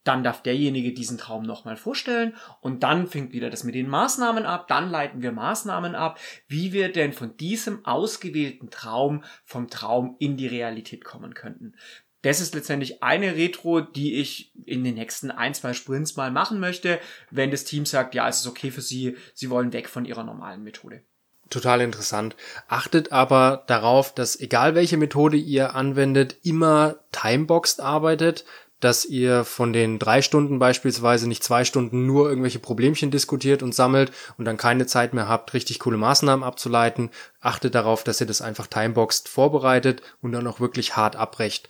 Dann 0.03 0.23
darf 0.23 0.41
derjenige 0.41 0.93
diesen 0.93 1.17
Traum 1.17 1.43
nochmal 1.43 1.77
vorstellen 1.77 2.35
und 2.59 2.83
dann 2.83 3.07
fängt 3.07 3.31
wieder 3.31 3.50
das 3.50 3.63
mit 3.63 3.75
den 3.75 3.88
Maßnahmen 3.88 4.45
ab, 4.45 4.67
dann 4.67 4.89
leiten 4.89 5.21
wir 5.21 5.31
Maßnahmen 5.31 5.95
ab, 5.95 6.19
wie 6.47 6.73
wir 6.73 6.91
denn 6.91 7.13
von 7.13 7.38
diesem 7.38 7.85
ausgewählten 7.85 8.69
Traum 8.69 9.23
vom 9.45 9.69
Traum 9.69 10.15
in 10.19 10.35
die 10.35 10.47
Realität 10.47 11.05
kommen 11.05 11.33
könnten. 11.33 11.75
Das 12.22 12.40
ist 12.40 12.54
letztendlich 12.54 13.01
eine 13.01 13.36
Retro, 13.36 13.82
die 13.82 14.16
ich 14.16 14.51
in 14.66 14.84
den 14.84 14.96
nächsten 14.96 15.32
ein, 15.32 15.54
zwei 15.54 15.74
Sprints 15.74 16.16
mal 16.16 16.32
machen 16.32 16.60
möchte, 16.60 17.00
wenn 17.32 17.51
das 17.51 17.63
Team 17.63 17.86
sagt, 17.86 18.13
ja, 18.13 18.28
es 18.28 18.42
ist 18.42 18.48
okay 18.48 18.72
für 18.72 18.82
sie, 18.82 19.18
sie 19.34 19.50
wollen 19.50 19.74
weg 19.74 19.90
von 19.90 20.06
ihrer 20.06 20.24
normalen 20.24 20.63
Methode. 20.63 21.01
Total 21.50 21.82
interessant. 21.82 22.36
Achtet 22.70 23.12
aber 23.12 23.63
darauf, 23.68 24.13
dass 24.13 24.40
egal 24.40 24.74
welche 24.74 24.98
Methode 24.98 25.36
ihr 25.36 25.75
anwendet, 25.75 26.38
immer 26.44 26.96
timeboxed 27.12 27.82
arbeitet, 27.82 28.46
dass 28.82 29.06
ihr 29.06 29.46
von 29.46 29.74
den 29.74 30.00
drei 30.00 30.22
Stunden 30.22 30.60
beispielsweise 30.60 31.28
nicht 31.28 31.44
zwei 31.44 31.63
Stunden 31.63 32.08
nur 32.08 32.28
irgendwelche 32.28 32.60
Problemchen 32.60 33.12
diskutiert 33.12 33.63
und 33.63 33.75
sammelt 33.75 34.12
und 34.38 34.46
dann 34.46 34.58
keine 34.58 34.88
Zeit 34.88 35.13
mehr 35.13 35.30
habt, 35.30 35.54
richtig 35.54 35.80
coole 35.80 35.98
Maßnahmen 35.98 36.44
abzuleiten. 36.44 37.12
Achtet 37.42 37.75
darauf, 37.75 38.04
dass 38.04 38.20
ihr 38.20 38.28
das 38.28 38.42
einfach 38.42 38.68
timeboxed 38.68 39.30
vorbereitet 39.30 40.01
und 40.22 40.32
dann 40.32 40.48
auch 40.48 40.60
wirklich 40.60 40.96
hart 40.96 41.16
abbrecht 41.16 41.70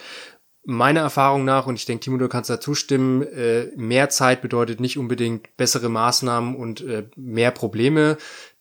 meiner 0.64 1.02
Erfahrung 1.02 1.46
nach, 1.46 1.68
und 1.68 1.76
ich 1.76 1.86
denke, 1.86 2.04
Timo, 2.04 2.18
du 2.18 2.28
kannst 2.28 2.50
da 2.50 2.60
zustimmen, 2.60 3.24
äh, 3.24 3.68
mehr 3.76 4.10
Zeit 4.10 4.42
bedeutet 4.42 4.80
nicht 4.80 4.98
unbedingt 4.98 5.56
bessere 5.58 5.90
Maßnahmen 5.90 6.56
und 6.56 6.82
äh, 6.82 7.10
mehr 7.16 7.52
Probleme. 7.52 8.18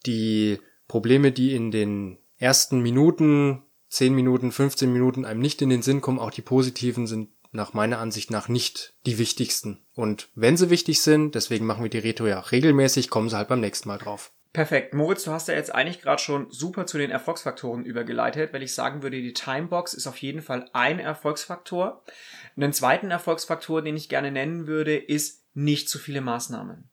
Die 0.07 0.59
Probleme, 0.89 1.33
die 1.33 1.55
in 1.55 1.71
den 1.71 2.19
ersten 2.37 2.81
Minuten, 2.81 3.63
10 3.91 4.15
Minuten, 4.15 4.53
15 4.53 4.93
Minuten 4.93 5.25
einem 5.25 5.41
nicht 5.41 5.61
in 5.63 5.69
den 5.69 5.83
Sinn 5.83 6.01
kommen, 6.01 6.19
auch 6.19 6.31
die 6.31 6.43
positiven 6.43 7.07
sind 7.07 7.29
nach 7.53 7.75
meiner 7.75 7.99
Ansicht 7.99 8.31
nach 8.31 8.49
nicht 8.49 8.95
die 9.07 9.19
wichtigsten. 9.19 9.85
Und 9.95 10.29
wenn 10.35 10.57
sie 10.57 10.71
wichtig 10.71 11.03
sind, 11.03 11.35
deswegen 11.35 11.67
machen 11.67 11.83
wir 11.83 11.91
die 11.91 11.99
Reto 11.99 12.27
ja 12.27 12.39
regelmäßig, 12.39 13.11
kommen 13.11 13.29
sie 13.29 13.37
halt 13.37 13.49
beim 13.49 13.61
nächsten 13.61 13.89
Mal 13.89 13.99
drauf. 13.99 14.33
Perfekt. 14.53 14.95
Moritz, 14.95 15.23
du 15.23 15.31
hast 15.31 15.47
ja 15.47 15.55
jetzt 15.55 15.73
eigentlich 15.73 16.03
gerade 16.03 16.21
schon 16.21 16.51
super 16.51 16.85
zu 16.85 16.99
den 16.99 17.13
Erfolgsfaktoren 17.13 17.85
übergeleitet, 17.85 18.53
weil 18.53 18.65
ich 18.65 18.75
sagen 18.75 19.03
würde, 19.03 19.23
die 19.23 19.33
Timebox 19.33 19.95
ist 19.95 20.09
auf 20.09 20.17
jeden 20.17 20.43
Fall 20.43 20.69
ein 20.73 20.99
Erfolgsfaktor. 20.99 22.03
Einen 22.57 22.73
zweiten 22.73 23.13
Erfolgsfaktor, 23.13 23.81
den 23.81 23.97
ich 23.97 24.09
gerne 24.09 24.33
nennen 24.33 24.67
würde, 24.67 24.97
ist 24.97 25.47
nicht 25.55 25.89
zu 25.89 26.01
viele 26.01 26.21
Maßnahmen. 26.21 26.90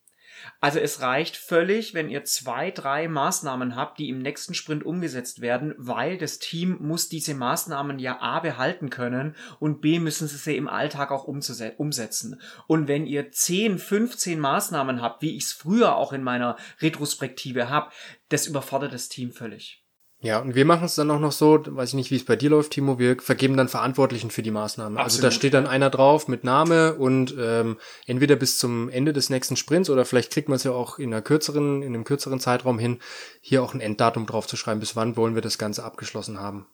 Also 0.60 0.80
es 0.80 1.02
reicht 1.02 1.38
völlig, 1.38 1.94
wenn 1.94 2.10
ihr 2.10 2.24
zwei, 2.24 2.72
drei 2.72 3.08
Maßnahmen 3.08 3.76
habt, 3.76 4.00
die 4.00 4.10
im 4.10 4.20
nächsten 4.20 4.54
Sprint 4.54 4.84
umgesetzt 4.86 5.42
werden, 5.42 5.74
weil 5.78 6.18
das 6.18 6.40
Team 6.40 6.78
muss 6.80 7.10
diese 7.10 7.34
Maßnahmen 7.34 8.00
ja 8.00 8.20
A 8.22 8.40
behalten 8.40 8.90
können 8.90 9.36
und 9.60 9.82
B 9.82 10.00
müssen 10.00 10.28
sie 10.28 10.38
sie 10.38 10.58
im 10.58 10.68
Alltag 10.68 11.12
auch 11.12 11.26
umsetzen. 11.26 12.42
Und 12.68 12.88
wenn 12.88 13.06
ihr 13.06 13.32
10, 13.32 13.80
15 13.80 14.40
Maßnahmen 14.40 15.02
habt, 15.02 15.22
wie 15.22 15.36
ich 15.36 15.46
es 15.46 15.54
früher 15.54 15.96
auch 15.96 16.14
in 16.14 16.24
meiner 16.24 16.58
Retrospektive 16.82 17.70
habe, 17.70 17.92
das 18.30 18.48
überfordert 18.48 18.94
das 18.94 19.10
Team 19.10 19.32
völlig. 19.32 19.87
Ja, 20.20 20.40
und 20.40 20.56
wir 20.56 20.66
machen 20.66 20.86
es 20.86 20.96
dann 20.96 21.12
auch 21.12 21.20
noch 21.20 21.32
so, 21.32 21.64
weiß 21.64 21.90
ich 21.90 21.96
nicht, 21.96 22.10
wie 22.10 22.16
es 22.16 22.26
bei 22.26 22.36
dir 22.36 22.50
läuft, 22.50 22.72
Timo, 22.72 22.98
wir 22.98 23.22
vergeben 23.22 23.56
dann 23.56 23.68
Verantwortlichen 23.68 24.32
für 24.32 24.42
die 24.42 24.50
Maßnahmen. 24.50 24.98
Also 24.98 25.22
da 25.22 25.30
steht 25.30 25.54
dann 25.54 25.68
einer 25.68 25.92
drauf 25.92 26.28
mit 26.28 26.44
Name 26.44 26.96
und 26.96 27.36
ähm, 27.40 27.78
entweder 28.08 28.36
bis 28.36 28.58
zum 28.58 28.90
Ende 28.90 29.14
des 29.14 29.30
nächsten 29.30 29.56
Sprints 29.56 29.92
oder 29.92 30.06
vielleicht 30.06 30.32
kriegt 30.32 30.50
man 30.50 30.56
es 30.56 30.64
ja 30.64 30.72
auch 30.72 30.98
in 30.98 31.14
einer 31.14 31.22
kürzeren, 31.22 31.84
in 31.84 31.94
einem 31.94 32.04
kürzeren 32.04 32.40
Zeitraum 32.40 32.80
hin, 32.80 33.00
hier 33.42 33.62
auch 33.62 33.76
ein 33.76 33.80
Enddatum 33.80 34.26
drauf 34.26 34.48
zu 34.48 34.58
schreiben, 34.58 34.80
bis 34.80 34.96
wann 34.96 35.18
wollen 35.18 35.36
wir 35.36 35.44
das 35.44 35.60
Ganze 35.60 35.84
abgeschlossen 35.84 36.40
haben. 36.40 36.66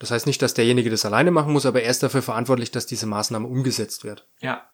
Das 0.00 0.10
heißt 0.10 0.26
nicht, 0.26 0.42
dass 0.42 0.54
derjenige 0.54 0.90
das 0.90 1.04
alleine 1.04 1.30
machen 1.30 1.52
muss, 1.52 1.66
aber 1.66 1.82
er 1.82 1.90
ist 1.90 2.02
dafür 2.02 2.22
verantwortlich, 2.22 2.72
dass 2.72 2.86
diese 2.86 3.06
Maßnahme 3.06 3.46
umgesetzt 3.46 4.02
wird. 4.02 4.28
Ja. 4.40 4.68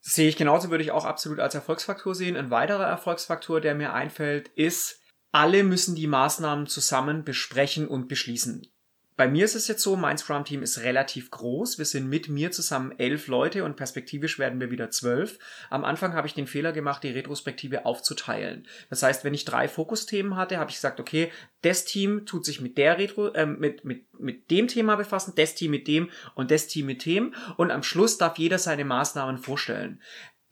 sehe 0.00 0.28
ich 0.28 0.36
genauso, 0.36 0.70
würde 0.70 0.84
ich 0.84 0.90
auch 0.90 1.06
absolut 1.06 1.40
als 1.40 1.54
Erfolgsfaktor 1.54 2.14
sehen. 2.14 2.36
Ein 2.36 2.50
weiterer 2.50 2.86
Erfolgsfaktor, 2.86 3.62
der 3.62 3.74
mir 3.74 3.94
einfällt, 3.94 4.48
ist, 4.48 5.00
alle 5.34 5.64
müssen 5.64 5.96
die 5.96 6.06
Maßnahmen 6.06 6.68
zusammen 6.68 7.24
besprechen 7.24 7.88
und 7.88 8.06
beschließen. 8.06 8.68
Bei 9.16 9.26
mir 9.26 9.44
ist 9.44 9.56
es 9.56 9.66
jetzt 9.66 9.82
so, 9.82 9.96
mein 9.96 10.16
Scrum-Team 10.16 10.62
ist 10.62 10.82
relativ 10.82 11.30
groß. 11.32 11.76
Wir 11.78 11.84
sind 11.84 12.08
mit 12.08 12.28
mir 12.28 12.52
zusammen 12.52 12.92
elf 12.98 13.26
Leute 13.26 13.64
und 13.64 13.74
perspektivisch 13.74 14.38
werden 14.38 14.60
wir 14.60 14.70
wieder 14.70 14.90
zwölf. 14.90 15.40
Am 15.70 15.84
Anfang 15.84 16.14
habe 16.14 16.28
ich 16.28 16.34
den 16.34 16.46
Fehler 16.46 16.70
gemacht, 16.72 17.02
die 17.02 17.10
Retrospektive 17.10 17.84
aufzuteilen. 17.84 18.68
Das 18.90 19.02
heißt, 19.02 19.24
wenn 19.24 19.34
ich 19.34 19.44
drei 19.44 19.66
Fokusthemen 19.66 20.36
hatte, 20.36 20.58
habe 20.58 20.70
ich 20.70 20.76
gesagt, 20.76 21.00
okay, 21.00 21.32
das 21.62 21.84
Team 21.84 22.26
tut 22.26 22.44
sich 22.44 22.60
mit 22.60 22.78
der 22.78 22.98
Retro, 22.98 23.28
äh, 23.28 23.46
mit, 23.46 23.84
mit, 23.84 24.06
mit 24.18 24.52
dem 24.52 24.68
Thema 24.68 24.94
befassen, 24.94 25.32
das 25.36 25.56
Team 25.56 25.72
mit 25.72 25.88
dem 25.88 26.10
und 26.36 26.52
das 26.52 26.68
Team 26.68 26.86
mit 26.86 27.04
dem. 27.06 27.34
Und 27.56 27.72
am 27.72 27.82
Schluss 27.82 28.18
darf 28.18 28.38
jeder 28.38 28.58
seine 28.58 28.84
Maßnahmen 28.84 29.38
vorstellen. 29.38 30.00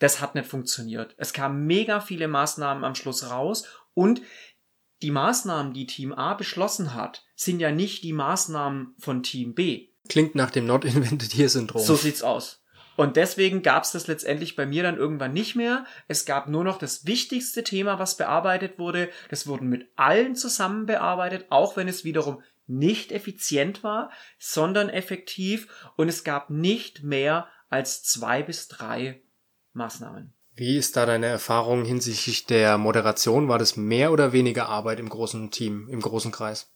Das 0.01 0.21
hat 0.21 0.35
nicht 0.35 0.49
funktioniert. 0.49 1.15
Es 1.19 1.33
kamen 1.33 1.67
mega 1.67 2.01
viele 2.01 2.27
Maßnahmen 2.27 2.83
am 2.83 2.97
Schluss 2.97 3.31
raus 3.31 3.69
und 3.95 4.23
die 5.02 5.11
Maßnahmen, 5.11 5.73
die 5.73 5.87
Team 5.87 6.12
A 6.12 6.35
beschlossen 6.35 6.94
hat, 6.94 7.25
sind 7.35 7.61
ja 7.61 7.73
nicht 7.73 8.04
die 8.04 8.12
Maßnahmen 8.12 8.94
von 8.99 9.23
Team 9.23 9.54
B. 9.54 9.88
Klingt 10.09 10.35
nach 10.35 10.50
dem 10.50 10.66
Not 10.66 10.85
Invented 10.85 11.32
Here 11.35 11.49
Syndrom. 11.49 11.82
So 11.82 11.97
sieht's 11.97 12.23
aus. 12.23 12.62
Und 12.97 13.16
deswegen 13.16 13.62
gab 13.62 13.85
es 13.85 13.92
das 13.92 14.06
letztendlich 14.06 14.54
bei 14.54 14.66
mir 14.66 14.82
dann 14.82 14.99
irgendwann 14.99 15.32
nicht 15.32 15.56
mehr. 15.56 15.87
Es 16.09 16.25
gab 16.26 16.49
nur 16.49 16.62
noch 16.62 16.78
das 16.78 17.06
wichtigste 17.06 17.64
Thema, 17.64 17.99
was 17.99 18.16
bearbeitet 18.16 18.78
wurde. 18.78 19.09
Das 19.30 19.47
wurden 19.47 19.68
mit 19.68 19.88
allen 19.97 20.37
zusammen 20.37 20.87
bearbeitet, 20.87 21.47
auch 21.49 21.76
wenn 21.76 21.88
es 21.88 22.04
wiederum 22.04 22.42
nicht 22.66 23.11
effizient 23.11 23.82
war, 23.82 24.11
sondern 24.38 24.88
effektiv. 24.88 25.68
Und 25.97 26.09
es 26.09 26.23
gab 26.23 26.50
nicht 26.50 27.02
mehr 27.02 27.49
als 27.71 28.02
zwei 28.02 28.42
bis 28.42 28.68
drei 28.68 29.23
Maßnahmen. 29.73 30.35
Wie 30.54 30.76
ist 30.76 30.97
da 30.97 31.06
deine 31.06 31.26
Erfahrung 31.26 31.85
hinsichtlich 31.85 32.44
der 32.44 32.76
Moderation? 32.76 33.49
War 33.49 33.59
das 33.59 33.76
mehr 33.76 34.12
oder 34.12 34.32
weniger 34.32 34.68
Arbeit 34.68 35.00
im 35.00 35.09
großen 35.09 35.50
Team, 35.50 35.88
im 35.88 36.00
großen 36.00 36.30
Kreis? 36.30 36.71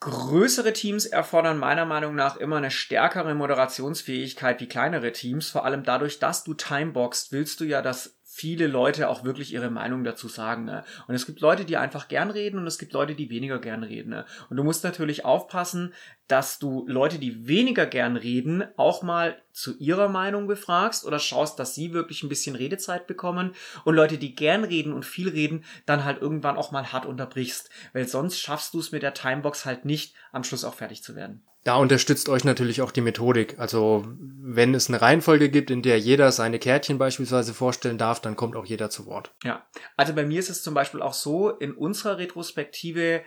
Größere 0.00 0.72
Teams 0.72 1.06
erfordern 1.06 1.58
meiner 1.58 1.86
Meinung 1.86 2.14
nach 2.16 2.36
immer 2.36 2.56
eine 2.56 2.72
stärkere 2.72 3.34
Moderationsfähigkeit 3.34 4.60
wie 4.60 4.66
kleinere 4.66 5.12
Teams. 5.12 5.48
Vor 5.48 5.64
allem 5.64 5.84
dadurch, 5.84 6.18
dass 6.18 6.44
du 6.44 6.54
timeboxst, 6.54 7.30
willst 7.30 7.60
du 7.60 7.64
ja, 7.64 7.82
dass 7.82 8.18
viele 8.34 8.66
Leute 8.66 9.08
auch 9.08 9.22
wirklich 9.22 9.52
ihre 9.52 9.70
Meinung 9.70 10.02
dazu 10.02 10.26
sagen. 10.26 10.64
Ne? 10.64 10.82
Und 11.06 11.14
es 11.14 11.24
gibt 11.24 11.40
Leute, 11.40 11.64
die 11.64 11.76
einfach 11.76 12.08
gern 12.08 12.32
reden 12.32 12.58
und 12.58 12.66
es 12.66 12.80
gibt 12.80 12.92
Leute, 12.92 13.14
die 13.14 13.30
weniger 13.30 13.60
gern 13.60 13.84
reden. 13.84 14.10
Ne? 14.10 14.26
Und 14.50 14.56
du 14.56 14.64
musst 14.64 14.82
natürlich 14.82 15.24
aufpassen, 15.24 15.94
dass 16.26 16.58
du 16.58 16.84
Leute, 16.88 17.20
die 17.20 17.46
weniger 17.46 17.86
gern 17.86 18.16
reden, 18.16 18.64
auch 18.76 19.04
mal 19.04 19.40
zu 19.52 19.78
ihrer 19.78 20.08
Meinung 20.08 20.48
befragst 20.48 21.04
oder 21.04 21.20
schaust, 21.20 21.60
dass 21.60 21.76
sie 21.76 21.92
wirklich 21.92 22.24
ein 22.24 22.28
bisschen 22.28 22.56
Redezeit 22.56 23.06
bekommen 23.06 23.54
und 23.84 23.94
Leute, 23.94 24.18
die 24.18 24.34
gern 24.34 24.64
reden 24.64 24.92
und 24.92 25.04
viel 25.04 25.28
reden, 25.28 25.64
dann 25.86 26.02
halt 26.02 26.20
irgendwann 26.20 26.56
auch 26.56 26.72
mal 26.72 26.92
hart 26.92 27.06
unterbrichst, 27.06 27.70
weil 27.92 28.08
sonst 28.08 28.40
schaffst 28.40 28.74
du 28.74 28.80
es 28.80 28.90
mit 28.90 29.04
der 29.04 29.14
Timebox 29.14 29.64
halt 29.64 29.84
nicht, 29.84 30.16
am 30.32 30.42
Schluss 30.42 30.64
auch 30.64 30.74
fertig 30.74 31.04
zu 31.04 31.14
werden. 31.14 31.44
Da 31.64 31.76
unterstützt 31.76 32.28
euch 32.28 32.44
natürlich 32.44 32.82
auch 32.82 32.90
die 32.90 33.00
Methodik. 33.00 33.58
Also 33.58 34.04
wenn 34.18 34.74
es 34.74 34.88
eine 34.88 35.00
Reihenfolge 35.00 35.48
gibt, 35.48 35.70
in 35.70 35.80
der 35.80 35.98
jeder 35.98 36.30
seine 36.30 36.58
Kärtchen 36.58 36.98
beispielsweise 36.98 37.54
vorstellen 37.54 37.96
darf, 37.96 38.20
dann 38.20 38.36
kommt 38.36 38.54
auch 38.54 38.66
jeder 38.66 38.90
zu 38.90 39.06
Wort. 39.06 39.34
Ja, 39.42 39.66
also 39.96 40.12
bei 40.14 40.26
mir 40.26 40.38
ist 40.38 40.50
es 40.50 40.62
zum 40.62 40.74
Beispiel 40.74 41.00
auch 41.00 41.14
so, 41.14 41.48
in 41.50 41.72
unserer 41.72 42.18
Retrospektive 42.18 43.22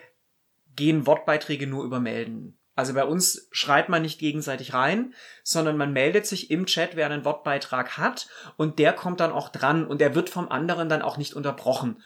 gehen 0.76 1.08
Wortbeiträge 1.08 1.66
nur 1.66 1.84
über 1.84 2.00
Melden. 2.00 2.60
Also 2.76 2.94
bei 2.94 3.06
uns 3.06 3.48
schreibt 3.52 3.90
man 3.90 4.04
nicht 4.04 4.20
gegenseitig 4.20 4.76
rein, 4.76 5.16
sondern 5.44 5.78
man 5.78 5.92
meldet 5.92 6.28
sich 6.28 6.52
im 6.52 6.68
Chat, 6.68 6.96
wer 6.96 7.08
einen 7.08 7.26
Wortbeitrag 7.26 7.98
hat 7.98 8.28
und 8.56 8.78
der 8.78 8.94
kommt 8.94 9.20
dann 9.20 9.32
auch 9.32 9.50
dran 9.50 9.88
und 9.88 10.00
der 10.00 10.14
wird 10.14 10.30
vom 10.30 10.48
anderen 10.50 10.88
dann 10.88 11.02
auch 11.02 11.18
nicht 11.18 11.34
unterbrochen. 11.34 12.04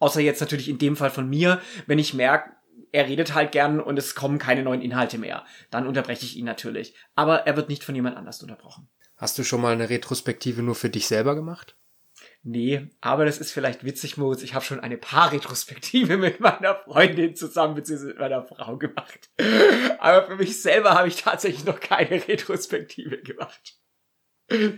Außer 0.00 0.20
jetzt 0.20 0.40
natürlich 0.40 0.68
in 0.68 0.78
dem 0.78 0.96
Fall 0.96 1.10
von 1.10 1.28
mir, 1.28 1.60
wenn 1.86 2.00
ich 2.00 2.14
merke, 2.14 2.50
er 2.92 3.06
redet 3.06 3.34
halt 3.34 3.52
gern 3.52 3.80
und 3.80 3.98
es 3.98 4.14
kommen 4.14 4.38
keine 4.38 4.62
neuen 4.62 4.82
Inhalte 4.82 5.18
mehr. 5.18 5.44
Dann 5.70 5.86
unterbreche 5.86 6.24
ich 6.24 6.36
ihn 6.36 6.44
natürlich. 6.44 6.94
Aber 7.14 7.46
er 7.46 7.56
wird 7.56 7.68
nicht 7.68 7.84
von 7.84 7.94
jemand 7.94 8.16
anders 8.16 8.42
unterbrochen. 8.42 8.88
Hast 9.16 9.38
du 9.38 9.44
schon 9.44 9.60
mal 9.60 9.72
eine 9.72 9.90
Retrospektive 9.90 10.62
nur 10.62 10.74
für 10.74 10.90
dich 10.90 11.06
selber 11.06 11.34
gemacht? 11.34 11.76
Nee, 12.42 12.88
aber 13.00 13.24
das 13.24 13.38
ist 13.38 13.52
vielleicht 13.52 13.84
witzig, 13.84 14.16
Moritz. 14.16 14.42
Ich 14.42 14.54
habe 14.54 14.64
schon 14.64 14.80
eine 14.80 14.96
Paar-Retrospektive 14.96 16.16
mit 16.18 16.40
meiner 16.40 16.76
Freundin 16.76 17.34
zusammen, 17.34 17.74
beziehungsweise 17.74 18.12
mit 18.12 18.18
meiner 18.18 18.44
Frau 18.44 18.76
gemacht. 18.76 19.30
Aber 19.98 20.26
für 20.26 20.36
mich 20.36 20.62
selber 20.62 20.90
habe 20.90 21.08
ich 21.08 21.16
tatsächlich 21.16 21.64
noch 21.64 21.80
keine 21.80 22.26
Retrospektive 22.28 23.18
gemacht. 23.22 23.76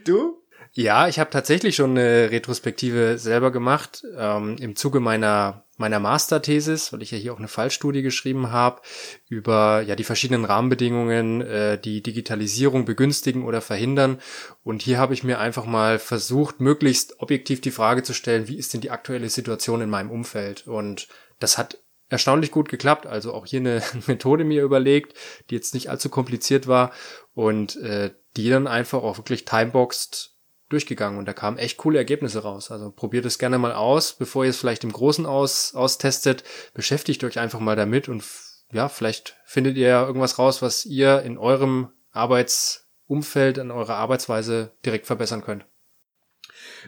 Du? 0.05 0.43
Ja, 0.73 1.09
ich 1.09 1.19
habe 1.19 1.31
tatsächlich 1.31 1.77
schon 1.77 1.91
eine 1.91 2.31
Retrospektive 2.31 3.19
selber 3.19 3.51
gemacht, 3.51 4.05
ähm, 4.17 4.57
im 4.59 4.77
Zuge 4.77 5.01
meiner 5.01 5.65
meiner 5.81 5.99
Masterthesis, 5.99 6.93
weil 6.93 7.03
ich 7.03 7.11
ja 7.11 7.19
hier 7.19 7.33
auch 7.33 7.39
eine 7.39 7.49
Fallstudie 7.49 8.03
geschrieben 8.03 8.53
habe, 8.53 8.83
über 9.29 9.81
ja 9.81 9.97
die 9.97 10.05
verschiedenen 10.05 10.45
Rahmenbedingungen, 10.45 11.41
äh, 11.41 11.81
die 11.81 12.03
Digitalisierung 12.03 12.85
begünstigen 12.85 13.45
oder 13.45 13.61
verhindern. 13.61 14.21
Und 14.63 14.83
hier 14.83 14.99
habe 14.99 15.15
ich 15.15 15.25
mir 15.25 15.41
einfach 15.41 15.65
mal 15.65 15.99
versucht, 15.99 16.61
möglichst 16.61 17.19
objektiv 17.21 17.61
die 17.63 17.71
Frage 17.71 18.03
zu 18.03 18.13
stellen, 18.13 18.47
wie 18.47 18.59
ist 18.59 18.75
denn 18.75 18.83
die 18.83 18.91
aktuelle 18.91 19.31
Situation 19.31 19.81
in 19.81 19.91
meinem 19.91 20.11
Umfeld? 20.11 20.67
Und 20.67 21.09
das 21.39 21.59
hat 21.59 21.79
erstaunlich 22.11 22.51
gut 22.51 22.69
geklappt. 22.69 23.07
Also 23.07 23.33
auch 23.33 23.47
hier 23.47 23.61
eine 23.61 23.83
Methode 24.07 24.45
mir 24.45 24.63
überlegt, 24.63 25.17
die 25.49 25.55
jetzt 25.55 25.75
nicht 25.75 25.89
allzu 25.89 26.11
kompliziert 26.11 26.67
war 26.67 26.93
und 27.35 27.77
äh, 27.77 28.11
die 28.37 28.51
dann 28.51 28.67
einfach 28.67 29.03
auch 29.03 29.17
wirklich 29.17 29.47
timeboxed 29.47 30.37
durchgegangen 30.71 31.19
und 31.19 31.27
da 31.27 31.33
kamen 31.33 31.59
echt 31.59 31.77
coole 31.77 31.99
Ergebnisse 31.99 32.43
raus. 32.43 32.71
Also 32.71 32.91
probiert 32.91 33.27
es 33.27 33.39
gerne 33.39 33.59
mal 33.59 33.73
aus, 33.73 34.15
bevor 34.15 34.45
ihr 34.45 34.51
es 34.51 34.57
vielleicht 34.57 34.85
im 34.85 34.93
Großen 34.93 35.27
aus, 35.27 35.75
austestet. 35.75 36.45
Beschäftigt 36.75 37.23
euch 37.25 37.39
einfach 37.39 37.61
mal 37.61 37.77
damit 37.77 38.09
und 38.09 38.25
ja, 38.73 38.89
vielleicht 38.89 39.37
findet 39.45 39.77
ihr 39.77 39.89
ja 39.89 40.07
irgendwas 40.07 40.39
raus, 40.39 40.63
was 40.63 40.87
ihr 40.87 41.23
in 41.23 41.39
eurem 41.39 41.89
Arbeitsumfeld, 42.13 43.59
in 43.59 43.71
eurer 43.71 43.97
Arbeitsweise 43.97 44.73
direkt 44.85 45.07
verbessern 45.07 45.43
könnt. 45.43 45.67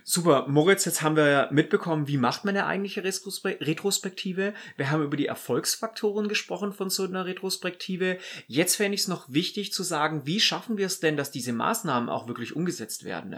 Super, 0.05 0.47
Moritz, 0.49 0.85
jetzt 0.85 1.03
haben 1.03 1.17
wir 1.17 1.49
mitbekommen, 1.51 2.09
wie 2.09 2.17
macht 2.17 2.45
man 2.45 2.57
eine 2.57 2.67
eigentliche 2.67 3.05
Retrospektive. 3.05 4.55
Wir 4.77 4.91
haben 4.91 5.03
über 5.03 5.17
die 5.17 5.27
Erfolgsfaktoren 5.27 6.29
gesprochen 6.29 6.73
von 6.73 6.91
so 6.91 7.05
einer 7.05 7.27
Retrospektive. 7.27 8.19
Jetzt 8.47 8.77
fände 8.77 8.95
ich 8.95 9.03
es 9.03 9.09
noch 9.09 9.33
wichtig 9.33 9.73
zu 9.73 9.83
sagen, 9.83 10.23
wie 10.25 10.41
schaffen 10.41 10.79
wir 10.79 10.87
es 10.87 11.01
denn, 11.01 11.17
dass 11.17 11.31
diese 11.31 11.53
Maßnahmen 11.53 12.09
auch 12.09 12.29
wirklich 12.29 12.57
umgesetzt 12.57 13.05
werden? 13.05 13.37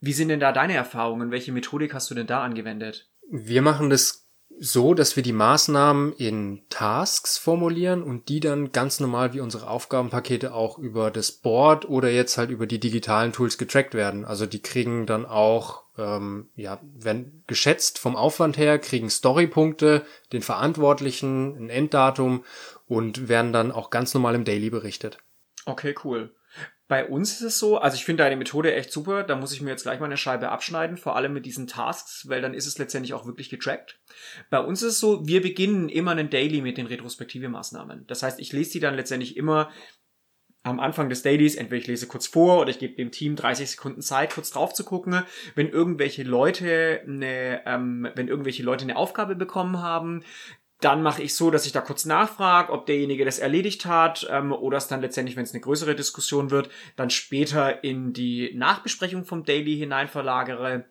Wie 0.00 0.12
sind 0.12 0.28
denn 0.28 0.40
da 0.40 0.52
deine 0.52 0.74
Erfahrungen? 0.74 1.30
Welche 1.30 1.52
Methodik 1.52 1.94
hast 1.94 2.10
du 2.10 2.14
denn 2.14 2.26
da 2.26 2.42
angewendet? 2.42 3.10
Wir 3.30 3.62
machen 3.62 3.90
das 3.90 4.27
so, 4.60 4.94
dass 4.94 5.16
wir 5.16 5.22
die 5.22 5.32
Maßnahmen 5.32 6.12
in 6.14 6.62
Tasks 6.68 7.38
formulieren 7.38 8.02
und 8.02 8.28
die 8.28 8.40
dann 8.40 8.72
ganz 8.72 9.00
normal 9.00 9.32
wie 9.32 9.40
unsere 9.40 9.68
Aufgabenpakete 9.68 10.52
auch 10.52 10.78
über 10.78 11.10
das 11.10 11.32
Board 11.32 11.88
oder 11.88 12.10
jetzt 12.10 12.38
halt 12.38 12.50
über 12.50 12.66
die 12.66 12.80
digitalen 12.80 13.32
Tools 13.32 13.58
getrackt 13.58 13.94
werden. 13.94 14.24
Also 14.24 14.46
die 14.46 14.60
kriegen 14.60 15.06
dann 15.06 15.26
auch, 15.26 15.84
ähm, 15.96 16.48
ja, 16.56 16.80
wenn 16.82 17.44
geschätzt 17.46 17.98
vom 17.98 18.16
Aufwand 18.16 18.58
her, 18.58 18.78
kriegen 18.78 19.10
Storypunkte, 19.10 20.04
den 20.32 20.42
Verantwortlichen, 20.42 21.56
ein 21.56 21.70
Enddatum 21.70 22.44
und 22.86 23.28
werden 23.28 23.52
dann 23.52 23.70
auch 23.70 23.90
ganz 23.90 24.12
normal 24.14 24.34
im 24.34 24.44
Daily 24.44 24.70
berichtet. 24.70 25.18
Okay, 25.66 25.94
cool. 26.04 26.34
Bei 26.88 27.06
uns 27.06 27.32
ist 27.34 27.42
es 27.42 27.58
so, 27.58 27.76
also 27.76 27.96
ich 27.96 28.04
finde 28.06 28.24
deine 28.24 28.36
Methode 28.36 28.74
echt 28.74 28.90
super, 28.90 29.22
da 29.22 29.36
muss 29.36 29.52
ich 29.52 29.60
mir 29.60 29.70
jetzt 29.70 29.82
gleich 29.82 30.00
mal 30.00 30.06
eine 30.06 30.16
Scheibe 30.16 30.48
abschneiden, 30.48 30.96
vor 30.96 31.16
allem 31.16 31.34
mit 31.34 31.44
diesen 31.44 31.66
Tasks, 31.66 32.28
weil 32.28 32.40
dann 32.40 32.54
ist 32.54 32.66
es 32.66 32.78
letztendlich 32.78 33.12
auch 33.12 33.26
wirklich 33.26 33.50
getrackt. 33.50 34.00
Bei 34.48 34.58
uns 34.58 34.82
ist 34.82 34.94
es 34.94 35.00
so, 35.00 35.26
wir 35.26 35.42
beginnen 35.42 35.90
immer 35.90 36.12
einen 36.12 36.30
Daily 36.30 36.62
mit 36.62 36.78
den 36.78 36.86
retrospektive 36.86 37.50
Maßnahmen. 37.50 38.06
Das 38.06 38.22
heißt, 38.22 38.40
ich 38.40 38.52
lese 38.54 38.72
die 38.72 38.80
dann 38.80 38.94
letztendlich 38.94 39.36
immer 39.36 39.70
am 40.62 40.80
Anfang 40.80 41.08
des 41.08 41.22
Dailies, 41.22 41.54
entweder 41.54 41.80
ich 41.80 41.86
lese 41.86 42.06
kurz 42.06 42.26
vor 42.26 42.60
oder 42.60 42.70
ich 42.70 42.78
gebe 42.78 42.94
dem 42.94 43.10
Team 43.10 43.36
30 43.36 43.70
Sekunden 43.70 44.02
Zeit, 44.02 44.34
kurz 44.34 44.50
drauf 44.50 44.74
zu 44.74 44.84
gucken, 44.84 45.22
wenn 45.54 45.68
irgendwelche 45.68 46.22
Leute 46.22 47.02
eine, 47.06 47.62
ähm, 47.66 48.08
wenn 48.14 48.28
irgendwelche 48.28 48.62
Leute 48.62 48.84
eine 48.84 48.96
Aufgabe 48.96 49.36
bekommen 49.36 49.80
haben, 49.80 50.24
dann 50.80 51.02
mache 51.02 51.22
ich 51.22 51.34
so, 51.34 51.50
dass 51.50 51.66
ich 51.66 51.72
da 51.72 51.80
kurz 51.80 52.04
nachfrage, 52.04 52.72
ob 52.72 52.86
derjenige 52.86 53.24
das 53.24 53.40
erledigt 53.40 53.84
hat 53.84 54.26
ähm, 54.30 54.52
oder 54.52 54.78
es 54.78 54.86
dann 54.86 55.00
letztendlich, 55.00 55.36
wenn 55.36 55.42
es 55.42 55.52
eine 55.52 55.60
größere 55.60 55.96
Diskussion 55.96 56.50
wird, 56.50 56.70
dann 56.94 57.10
später 57.10 57.82
in 57.82 58.12
die 58.12 58.52
Nachbesprechung 58.54 59.24
vom 59.24 59.44
Daily 59.44 59.76
hinein 59.76 60.08
verlagere. 60.08 60.84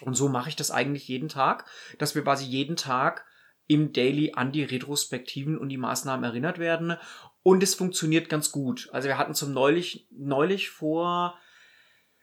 Und 0.00 0.14
so 0.14 0.28
mache 0.28 0.48
ich 0.48 0.56
das 0.56 0.70
eigentlich 0.70 1.08
jeden 1.08 1.28
Tag, 1.28 1.66
dass 1.98 2.14
wir 2.14 2.22
quasi 2.22 2.46
jeden 2.46 2.76
Tag 2.76 3.26
im 3.66 3.92
Daily 3.92 4.32
an 4.34 4.50
die 4.50 4.64
Retrospektiven 4.64 5.58
und 5.58 5.68
die 5.68 5.78
Maßnahmen 5.78 6.24
erinnert 6.24 6.58
werden. 6.58 6.96
Und 7.42 7.62
es 7.62 7.74
funktioniert 7.74 8.28
ganz 8.28 8.50
gut. 8.50 8.88
Also 8.92 9.08
wir 9.08 9.18
hatten 9.18 9.34
zum 9.34 9.52
neulich, 9.52 10.06
neulich 10.10 10.70
vor 10.70 11.38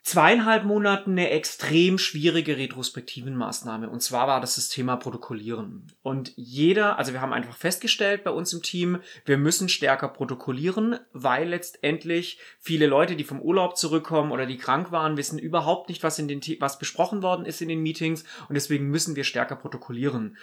zweieinhalb 0.03 0.63
Monaten 0.63 1.11
eine 1.11 1.29
extrem 1.29 1.97
schwierige 1.97 2.57
Retrospektivenmaßnahme. 2.57 3.89
Und 3.89 4.01
zwar 4.01 4.27
war 4.27 4.41
das 4.41 4.55
das 4.55 4.69
Thema 4.69 4.95
Protokollieren. 4.95 5.87
Und 6.01 6.33
jeder, 6.35 6.97
also 6.97 7.13
wir 7.13 7.21
haben 7.21 7.33
einfach 7.33 7.55
festgestellt 7.55 8.23
bei 8.23 8.31
uns 8.31 8.53
im 8.53 8.61
Team, 8.61 8.99
wir 9.25 9.37
müssen 9.37 9.69
stärker 9.69 10.07
protokollieren, 10.07 10.99
weil 11.13 11.49
letztendlich 11.49 12.39
viele 12.59 12.87
Leute, 12.87 13.15
die 13.15 13.23
vom 13.23 13.41
Urlaub 13.41 13.77
zurückkommen 13.77 14.31
oder 14.31 14.45
die 14.45 14.57
krank 14.57 14.91
waren, 14.91 15.17
wissen 15.17 15.39
überhaupt 15.39 15.89
nicht, 15.89 16.03
was 16.03 16.19
in 16.19 16.27
den, 16.27 16.41
was 16.59 16.79
besprochen 16.79 17.21
worden 17.21 17.45
ist 17.45 17.61
in 17.61 17.69
den 17.69 17.81
Meetings. 17.81 18.23
Und 18.47 18.55
deswegen 18.55 18.89
müssen 18.89 19.15
wir 19.15 19.23
stärker 19.23 19.55
protokollieren. 19.55 20.37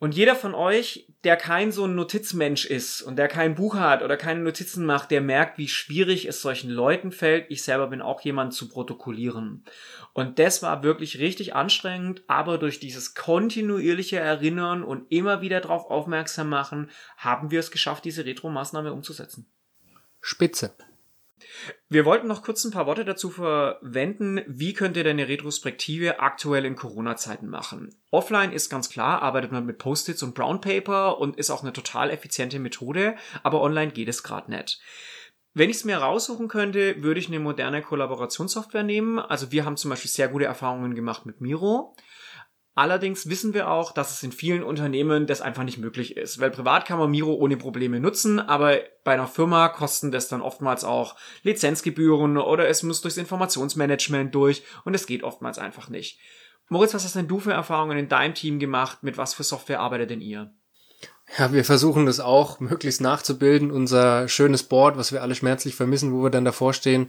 Und 0.00 0.14
jeder 0.14 0.36
von 0.36 0.54
euch, 0.54 1.08
der 1.24 1.36
kein 1.36 1.72
so 1.72 1.84
ein 1.84 1.96
Notizmensch 1.96 2.64
ist 2.64 3.02
und 3.02 3.16
der 3.16 3.26
kein 3.26 3.56
Buch 3.56 3.74
hat 3.74 4.02
oder 4.02 4.16
keine 4.16 4.40
Notizen 4.40 4.86
macht, 4.86 5.10
der 5.10 5.20
merkt, 5.20 5.58
wie 5.58 5.66
schwierig 5.66 6.26
es 6.26 6.40
solchen 6.40 6.70
Leuten 6.70 7.10
fällt. 7.10 7.46
Ich 7.50 7.64
selber 7.64 7.88
bin 7.88 8.00
auch 8.00 8.20
jemand 8.20 8.54
zu 8.54 8.68
protokollieren. 8.68 9.64
Und 10.12 10.38
das 10.38 10.62
war 10.62 10.84
wirklich 10.84 11.18
richtig 11.18 11.56
anstrengend, 11.56 12.22
aber 12.28 12.58
durch 12.58 12.78
dieses 12.78 13.16
kontinuierliche 13.16 14.18
Erinnern 14.18 14.84
und 14.84 15.10
immer 15.10 15.40
wieder 15.40 15.60
darauf 15.60 15.90
aufmerksam 15.90 16.48
machen, 16.48 16.90
haben 17.16 17.50
wir 17.50 17.58
es 17.58 17.72
geschafft, 17.72 18.04
diese 18.04 18.24
Retro-Maßnahme 18.24 18.92
umzusetzen. 18.92 19.50
Spitze. 20.20 20.74
Wir 21.88 22.04
wollten 22.04 22.26
noch 22.26 22.42
kurz 22.42 22.64
ein 22.64 22.70
paar 22.70 22.86
Worte 22.86 23.04
dazu 23.04 23.30
verwenden, 23.30 24.42
wie 24.46 24.72
könnt 24.72 24.96
ihr 24.96 25.04
denn 25.04 25.18
eine 25.18 25.28
Retrospektive 25.28 26.20
aktuell 26.20 26.64
in 26.64 26.76
Corona-Zeiten 26.76 27.48
machen. 27.48 27.94
Offline 28.10 28.52
ist 28.52 28.70
ganz 28.70 28.88
klar, 28.88 29.22
arbeitet 29.22 29.52
man 29.52 29.66
mit 29.66 29.78
Post-its 29.78 30.22
und 30.22 30.34
Brown 30.34 30.60
Paper 30.60 31.18
und 31.18 31.36
ist 31.36 31.50
auch 31.50 31.62
eine 31.62 31.72
total 31.72 32.10
effiziente 32.10 32.58
Methode, 32.58 33.16
aber 33.42 33.62
online 33.62 33.92
geht 33.92 34.08
es 34.08 34.22
gerade 34.22 34.50
nicht. 34.50 34.80
Wenn 35.54 35.70
ich 35.70 35.76
es 35.78 35.84
mir 35.84 35.96
raussuchen 35.96 36.46
könnte, 36.46 37.02
würde 37.02 37.18
ich 37.18 37.28
eine 37.28 37.40
moderne 37.40 37.82
Kollaborationssoftware 37.82 38.84
nehmen. 38.84 39.18
Also 39.18 39.50
wir 39.50 39.64
haben 39.64 39.76
zum 39.76 39.90
Beispiel 39.90 40.10
sehr 40.10 40.28
gute 40.28 40.44
Erfahrungen 40.44 40.94
gemacht 40.94 41.26
mit 41.26 41.40
Miro. 41.40 41.96
Allerdings 42.78 43.28
wissen 43.28 43.54
wir 43.54 43.68
auch, 43.68 43.90
dass 43.90 44.12
es 44.12 44.22
in 44.22 44.30
vielen 44.30 44.62
Unternehmen 44.62 45.26
das 45.26 45.40
einfach 45.40 45.64
nicht 45.64 45.78
möglich 45.78 46.16
ist, 46.16 46.38
weil 46.38 46.52
privat 46.52 46.86
kann 46.86 47.00
man 47.00 47.10
Miro 47.10 47.34
ohne 47.34 47.56
Probleme 47.56 47.98
nutzen, 47.98 48.38
aber 48.38 48.78
bei 49.02 49.14
einer 49.14 49.26
Firma 49.26 49.68
kosten 49.68 50.12
das 50.12 50.28
dann 50.28 50.42
oftmals 50.42 50.84
auch 50.84 51.16
Lizenzgebühren 51.42 52.38
oder 52.38 52.68
es 52.68 52.84
muss 52.84 53.00
durchs 53.00 53.16
Informationsmanagement 53.16 54.32
durch 54.32 54.62
und 54.84 54.94
es 54.94 55.06
geht 55.06 55.24
oftmals 55.24 55.58
einfach 55.58 55.88
nicht. 55.88 56.20
Moritz, 56.68 56.94
was 56.94 57.02
hast 57.02 57.16
denn 57.16 57.26
du 57.26 57.40
für 57.40 57.52
Erfahrungen 57.52 57.98
in 57.98 58.08
deinem 58.08 58.34
Team 58.34 58.60
gemacht? 58.60 59.02
Mit 59.02 59.18
was 59.18 59.34
für 59.34 59.42
Software 59.42 59.80
arbeitet 59.80 60.10
denn 60.10 60.20
ihr? 60.20 60.52
Ja, 61.36 61.52
wir 61.52 61.64
versuchen 61.64 62.06
das 62.06 62.20
auch 62.20 62.60
möglichst 62.60 63.00
nachzubilden, 63.00 63.72
unser 63.72 64.28
schönes 64.28 64.62
Board, 64.62 64.96
was 64.96 65.10
wir 65.10 65.22
alle 65.22 65.34
schmerzlich 65.34 65.74
vermissen, 65.74 66.12
wo 66.12 66.22
wir 66.22 66.30
dann 66.30 66.44
davor 66.44 66.72
stehen. 66.72 67.08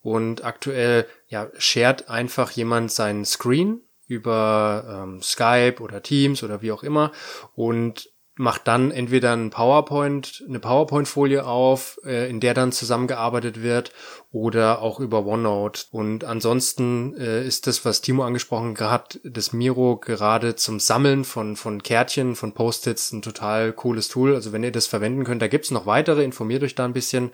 Und 0.00 0.44
aktuell, 0.44 1.06
ja, 1.28 1.50
shared 1.58 2.08
einfach 2.08 2.50
jemand 2.52 2.90
seinen 2.90 3.26
Screen 3.26 3.82
über 4.10 5.04
ähm, 5.04 5.22
Skype 5.22 5.76
oder 5.80 6.02
Teams 6.02 6.42
oder 6.42 6.62
wie 6.62 6.72
auch 6.72 6.82
immer 6.82 7.12
und 7.54 8.10
macht 8.40 8.66
dann 8.66 8.90
entweder 8.90 9.34
ein 9.34 9.50
PowerPoint, 9.50 10.42
eine 10.48 10.58
PowerPoint-Folie 10.60 11.44
auf, 11.44 12.00
äh, 12.04 12.28
in 12.30 12.40
der 12.40 12.54
dann 12.54 12.72
zusammengearbeitet 12.72 13.62
wird 13.62 13.92
oder 14.32 14.80
auch 14.80 14.98
über 14.98 15.26
OneNote. 15.26 15.84
Und 15.90 16.24
ansonsten 16.24 17.14
äh, 17.18 17.46
ist 17.46 17.66
das, 17.66 17.84
was 17.84 18.00
Timo 18.00 18.24
angesprochen 18.24 18.78
hat, 18.80 19.20
das 19.24 19.52
Miro 19.52 19.98
gerade 19.98 20.56
zum 20.56 20.80
Sammeln 20.80 21.24
von, 21.24 21.54
von 21.54 21.82
Kärtchen, 21.82 22.34
von 22.34 22.54
Post-its 22.54 23.12
ein 23.12 23.20
total 23.20 23.74
cooles 23.74 24.08
Tool. 24.08 24.34
Also 24.34 24.52
wenn 24.52 24.64
ihr 24.64 24.72
das 24.72 24.86
verwenden 24.86 25.24
könnt, 25.24 25.42
da 25.42 25.48
gibt's 25.48 25.70
noch 25.70 25.84
weitere, 25.84 26.24
informiert 26.24 26.62
euch 26.62 26.74
da 26.74 26.86
ein 26.86 26.94
bisschen. 26.94 27.32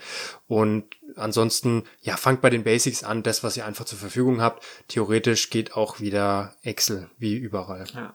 Und 0.48 0.86
ansonsten, 1.16 1.84
ja, 2.00 2.16
fangt 2.16 2.40
bei 2.40 2.50
den 2.50 2.64
Basics 2.64 3.02
an, 3.04 3.22
das, 3.22 3.42
was 3.42 3.56
ihr 3.56 3.66
einfach 3.66 3.84
zur 3.84 3.98
Verfügung 3.98 4.40
habt. 4.40 4.64
Theoretisch 4.88 5.50
geht 5.50 5.74
auch 5.74 6.00
wieder 6.00 6.54
Excel, 6.62 7.08
wie 7.18 7.34
überall. 7.34 7.84
Ja. 7.94 8.14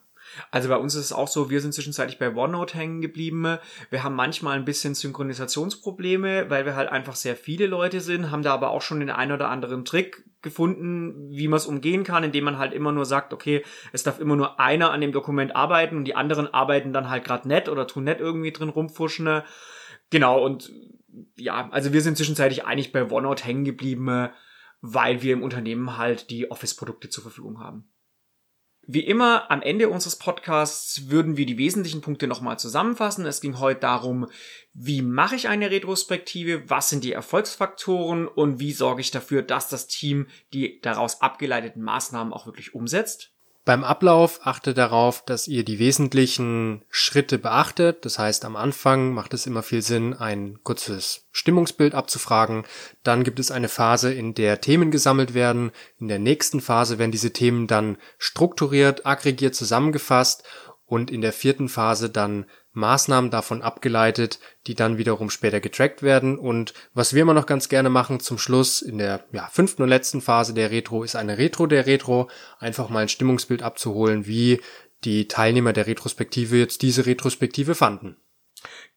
Also 0.50 0.70
bei 0.70 0.78
uns 0.78 0.96
ist 0.96 1.06
es 1.06 1.14
auch 1.14 1.28
so, 1.28 1.50
wir 1.50 1.62
sind 1.62 1.74
zwischenzeitlich 1.74 2.18
bei 2.18 2.34
OneNote 2.34 2.78
hängen 2.78 3.02
geblieben. 3.02 3.58
Wir 3.90 4.04
haben 4.04 4.16
manchmal 4.16 4.58
ein 4.58 4.66
bisschen 4.66 4.96
Synchronisationsprobleme, 4.96 6.50
weil 6.50 6.66
wir 6.66 6.76
halt 6.76 6.90
einfach 6.90 7.16
sehr 7.16 7.36
viele 7.36 7.68
Leute 7.68 8.02
sind, 8.02 8.32
haben 8.32 8.44
da 8.44 8.54
aber 8.54 8.70
auch 8.70 8.82
schon 8.82 9.00
den 9.00 9.10
einen 9.10 9.34
oder 9.34 9.50
anderen 9.50 9.84
Trick 9.84 10.24
gefunden, 10.42 11.30
wie 11.32 11.48
man 11.48 11.58
es 11.58 11.68
umgehen 11.68 12.04
kann, 12.04 12.24
indem 12.24 12.46
man 12.46 12.58
halt 12.58 12.74
immer 12.74 12.92
nur 12.92 13.06
sagt, 13.06 13.34
okay, 13.34 13.64
es 13.92 14.04
darf 14.04 14.20
immer 14.20 14.36
nur 14.36 14.60
einer 14.60 14.92
an 14.92 15.02
dem 15.02 15.12
Dokument 15.12 15.56
arbeiten 15.56 15.98
und 15.98 16.06
die 16.06 16.16
anderen 16.16 16.52
arbeiten 16.52 16.94
dann 16.94 17.10
halt 17.10 17.24
gerade 17.24 17.48
nett 17.48 17.70
oder 17.70 17.86
tun 17.86 18.06
nett 18.06 18.20
irgendwie 18.20 18.52
drin 18.52 18.70
rumfuschen. 18.70 19.44
Genau, 20.10 20.44
und 20.44 20.72
ja, 21.36 21.70
also 21.72 21.94
wir 21.94 22.02
sind 22.02 22.18
zwischenzeitlich 22.18 22.66
eigentlich 22.66 22.92
bei 22.92 23.10
OneNote 23.10 23.44
hängen 23.44 23.66
geblieben, 23.66 24.30
weil 24.82 25.22
wir 25.22 25.34
im 25.34 25.44
Unternehmen 25.44 25.98
halt 25.98 26.30
die 26.30 26.50
Office-Produkte 26.50 27.10
zur 27.10 27.24
Verfügung 27.24 27.60
haben. 27.60 27.92
Wie 28.88 29.06
immer, 29.06 29.52
am 29.52 29.62
Ende 29.62 29.90
unseres 29.90 30.18
Podcasts 30.18 31.10
würden 31.10 31.38
wir 31.38 31.46
die 31.46 31.60
wesentlichen 31.60 32.02
Punkte 32.02 32.28
nochmal 32.28 32.58
zusammenfassen. 32.58 33.26
Es 33.28 33.40
ging 33.40 33.60
heute 33.60 33.80
darum, 33.80 34.28
wie 34.74 35.04
mache 35.04 35.36
ich 35.36 35.48
eine 35.48 35.70
Retrospektive, 35.70 36.68
was 36.70 36.90
sind 36.90 37.04
die 37.04 37.14
Erfolgsfaktoren 37.14 38.28
und 38.28 38.60
wie 38.60 38.72
sorge 38.72 39.02
ich 39.02 39.12
dafür, 39.12 39.44
dass 39.44 39.70
das 39.70 39.88
Team 39.88 40.28
die 40.52 40.82
daraus 40.82 41.22
abgeleiteten 41.22 41.84
Maßnahmen 41.84 42.34
auch 42.34 42.48
wirklich 42.48 42.74
umsetzt. 42.74 43.32
Beim 43.64 43.84
Ablauf 43.84 44.40
achtet 44.44 44.80
darauf, 44.80 45.24
dass 45.24 45.48
ihr 45.48 45.64
die 45.64 45.78
wesentlichen 45.78 46.84
Schritte 46.90 47.38
beachtet. 47.38 48.06
Das 48.06 48.18
heißt, 48.18 48.44
am 48.44 48.56
Anfang 48.56 49.14
macht 49.14 49.36
es 49.36 49.46
immer 49.46 49.62
viel 49.62 49.84
Sinn, 49.84 50.16
ein 50.16 50.58
kurzes 50.64 51.28
Stimmungsbild 51.32 51.94
abzufragen. 51.94 52.66
Dann 53.04 53.24
gibt 53.24 53.40
es 53.40 53.52
eine 53.52 53.70
Phase, 53.70 54.12
in 54.12 54.34
der 54.34 54.62
Themen 54.62 54.90
gesammelt 54.90 55.36
werden. 55.36 55.72
In 56.00 56.08
der 56.08 56.18
nächsten 56.18 56.60
Phase 56.60 56.98
werden 56.98 57.12
diese 57.12 57.34
Themen 57.34 57.68
dann 57.68 57.98
strukturiert, 58.18 59.06
aggregiert 59.06 59.54
zusammengefasst 59.54 60.44
und 60.88 61.12
in 61.12 61.22
der 61.22 61.32
vierten 61.32 61.70
Phase 61.70 62.10
dann 62.10 62.48
Maßnahmen 62.74 63.32
davon 63.32 63.62
abgeleitet, 63.62 64.40
die 64.68 64.76
dann 64.76 64.98
wiederum 64.98 65.30
später 65.30 65.60
getrackt 65.60 66.04
werden. 66.04 66.38
Und 66.38 66.74
was 66.94 67.14
wir 67.14 67.22
immer 67.22 67.34
noch 67.34 67.46
ganz 67.46 67.70
gerne 67.70 67.90
machen 67.90 68.20
zum 68.20 68.38
Schluss 68.38 68.82
in 68.82 68.98
der 68.98 69.26
ja, 69.32 69.48
fünften 69.52 69.84
und 69.84 69.90
letzten 69.90 70.22
Phase 70.22 70.54
der 70.54 70.72
Retro 70.72 71.04
ist 71.04 71.16
eine 71.16 71.38
Retro 71.38 71.68
der 71.68 71.86
Retro, 71.86 72.30
einfach 72.60 72.90
mal 72.90 73.00
ein 73.00 73.10
Stimmungsbild 73.10 73.62
abzuholen, 73.64 74.26
wie 74.26 74.62
die 75.04 75.28
Teilnehmer 75.28 75.74
der 75.74 75.88
Retrospektive 75.88 76.58
jetzt 76.58 76.82
diese 76.82 77.06
Retrospektive 77.06 77.76
fanden. 77.76 78.18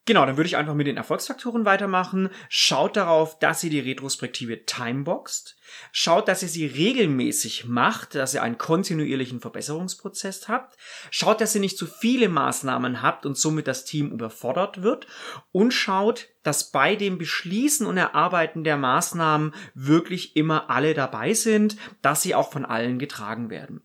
Genau, 0.07 0.27
dann 0.27 0.37
würde 0.37 0.49
ich 0.49 0.59
einfach 0.59 0.75
mit 0.75 0.87
den 0.87 0.99
Erfolgsfaktoren 0.99 1.65
weitermachen. 1.65 2.29
Schaut 2.51 2.97
darauf, 2.97 3.39
dass 3.39 3.65
ihr 3.65 3.71
die 3.71 3.81
Retrospektive 3.81 4.67
timeboxt. 4.67 5.57
Schaut, 5.93 6.29
dass 6.29 6.43
ihr 6.43 6.49
sie 6.49 6.67
regelmäßig 6.67 7.65
macht, 7.65 8.15
dass 8.15 8.35
ihr 8.35 8.43
einen 8.43 8.59
kontinuierlichen 8.59 9.41
Verbesserungsprozess 9.41 10.47
habt. 10.47 10.77
Schaut, 11.11 11.41
dass 11.41 11.55
ihr 11.55 11.63
nicht 11.63 11.79
zu 11.79 11.87
viele 11.87 12.29
Maßnahmen 12.29 13.01
habt 13.01 13.25
und 13.25 13.39
somit 13.39 13.67
das 13.67 13.87
Team 13.87 14.11
überfordert 14.11 14.83
wird. 14.83 15.07
Und 15.53 15.73
schaut, 15.73 16.29
dass 16.43 16.71
bei 16.71 16.97
dem 16.97 17.17
Beschließen 17.17 17.87
und 17.87 17.97
Erarbeiten 17.97 18.63
der 18.63 18.77
Maßnahmen 18.77 19.55
wirklich 19.73 20.37
immer 20.37 20.69
alle 20.69 20.93
dabei 20.93 21.33
sind, 21.33 21.79
dass 22.03 22.21
sie 22.21 22.35
auch 22.35 22.53
von 22.53 22.67
allen 22.67 22.99
getragen 22.99 23.49
werden. 23.49 23.83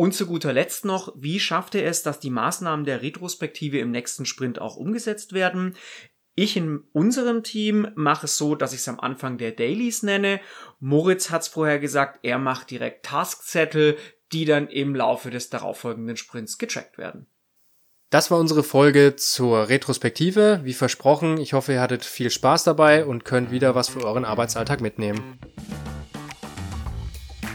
Und 0.00 0.14
zu 0.14 0.26
guter 0.26 0.52
Letzt 0.52 0.84
noch, 0.84 1.12
wie 1.16 1.40
schafft 1.40 1.74
er 1.74 1.84
es, 1.84 2.04
dass 2.04 2.20
die 2.20 2.30
Maßnahmen 2.30 2.84
der 2.84 3.02
Retrospektive 3.02 3.80
im 3.80 3.90
nächsten 3.90 4.26
Sprint 4.26 4.60
auch 4.60 4.76
umgesetzt 4.76 5.32
werden? 5.32 5.74
Ich 6.36 6.56
in 6.56 6.84
unserem 6.92 7.42
Team 7.42 7.88
mache 7.96 8.26
es 8.26 8.36
so, 8.36 8.54
dass 8.54 8.72
ich 8.72 8.78
es 8.78 8.88
am 8.88 9.00
Anfang 9.00 9.38
der 9.38 9.50
Dailies 9.50 10.04
nenne. 10.04 10.38
Moritz 10.78 11.30
hat 11.30 11.42
es 11.42 11.48
vorher 11.48 11.80
gesagt, 11.80 12.20
er 12.22 12.38
macht 12.38 12.70
direkt 12.70 13.06
Taskzettel, 13.06 13.96
die 14.30 14.44
dann 14.44 14.68
im 14.68 14.94
Laufe 14.94 15.30
des 15.30 15.50
darauffolgenden 15.50 16.16
Sprints 16.16 16.58
getrackt 16.58 16.96
werden. 16.96 17.26
Das 18.08 18.30
war 18.30 18.38
unsere 18.38 18.62
Folge 18.62 19.16
zur 19.16 19.68
Retrospektive. 19.68 20.60
Wie 20.62 20.74
versprochen, 20.74 21.38
ich 21.38 21.54
hoffe, 21.54 21.72
ihr 21.72 21.80
hattet 21.80 22.04
viel 22.04 22.30
Spaß 22.30 22.62
dabei 22.62 23.04
und 23.04 23.24
könnt 23.24 23.50
wieder 23.50 23.74
was 23.74 23.88
für 23.88 24.04
euren 24.04 24.24
Arbeitsalltag 24.24 24.80
mitnehmen. 24.80 25.40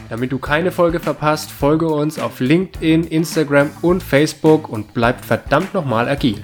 Damit 0.08 0.32
du 0.32 0.38
keine 0.38 0.70
Folge 0.70 1.00
verpasst, 1.00 1.50
folge 1.50 1.88
uns 1.88 2.18
auf 2.18 2.40
LinkedIn, 2.40 3.04
Instagram 3.04 3.70
und 3.82 4.02
Facebook 4.02 4.68
und 4.68 4.92
bleib 4.92 5.24
verdammt 5.24 5.72
nochmal 5.74 6.08
agil. 6.08 6.42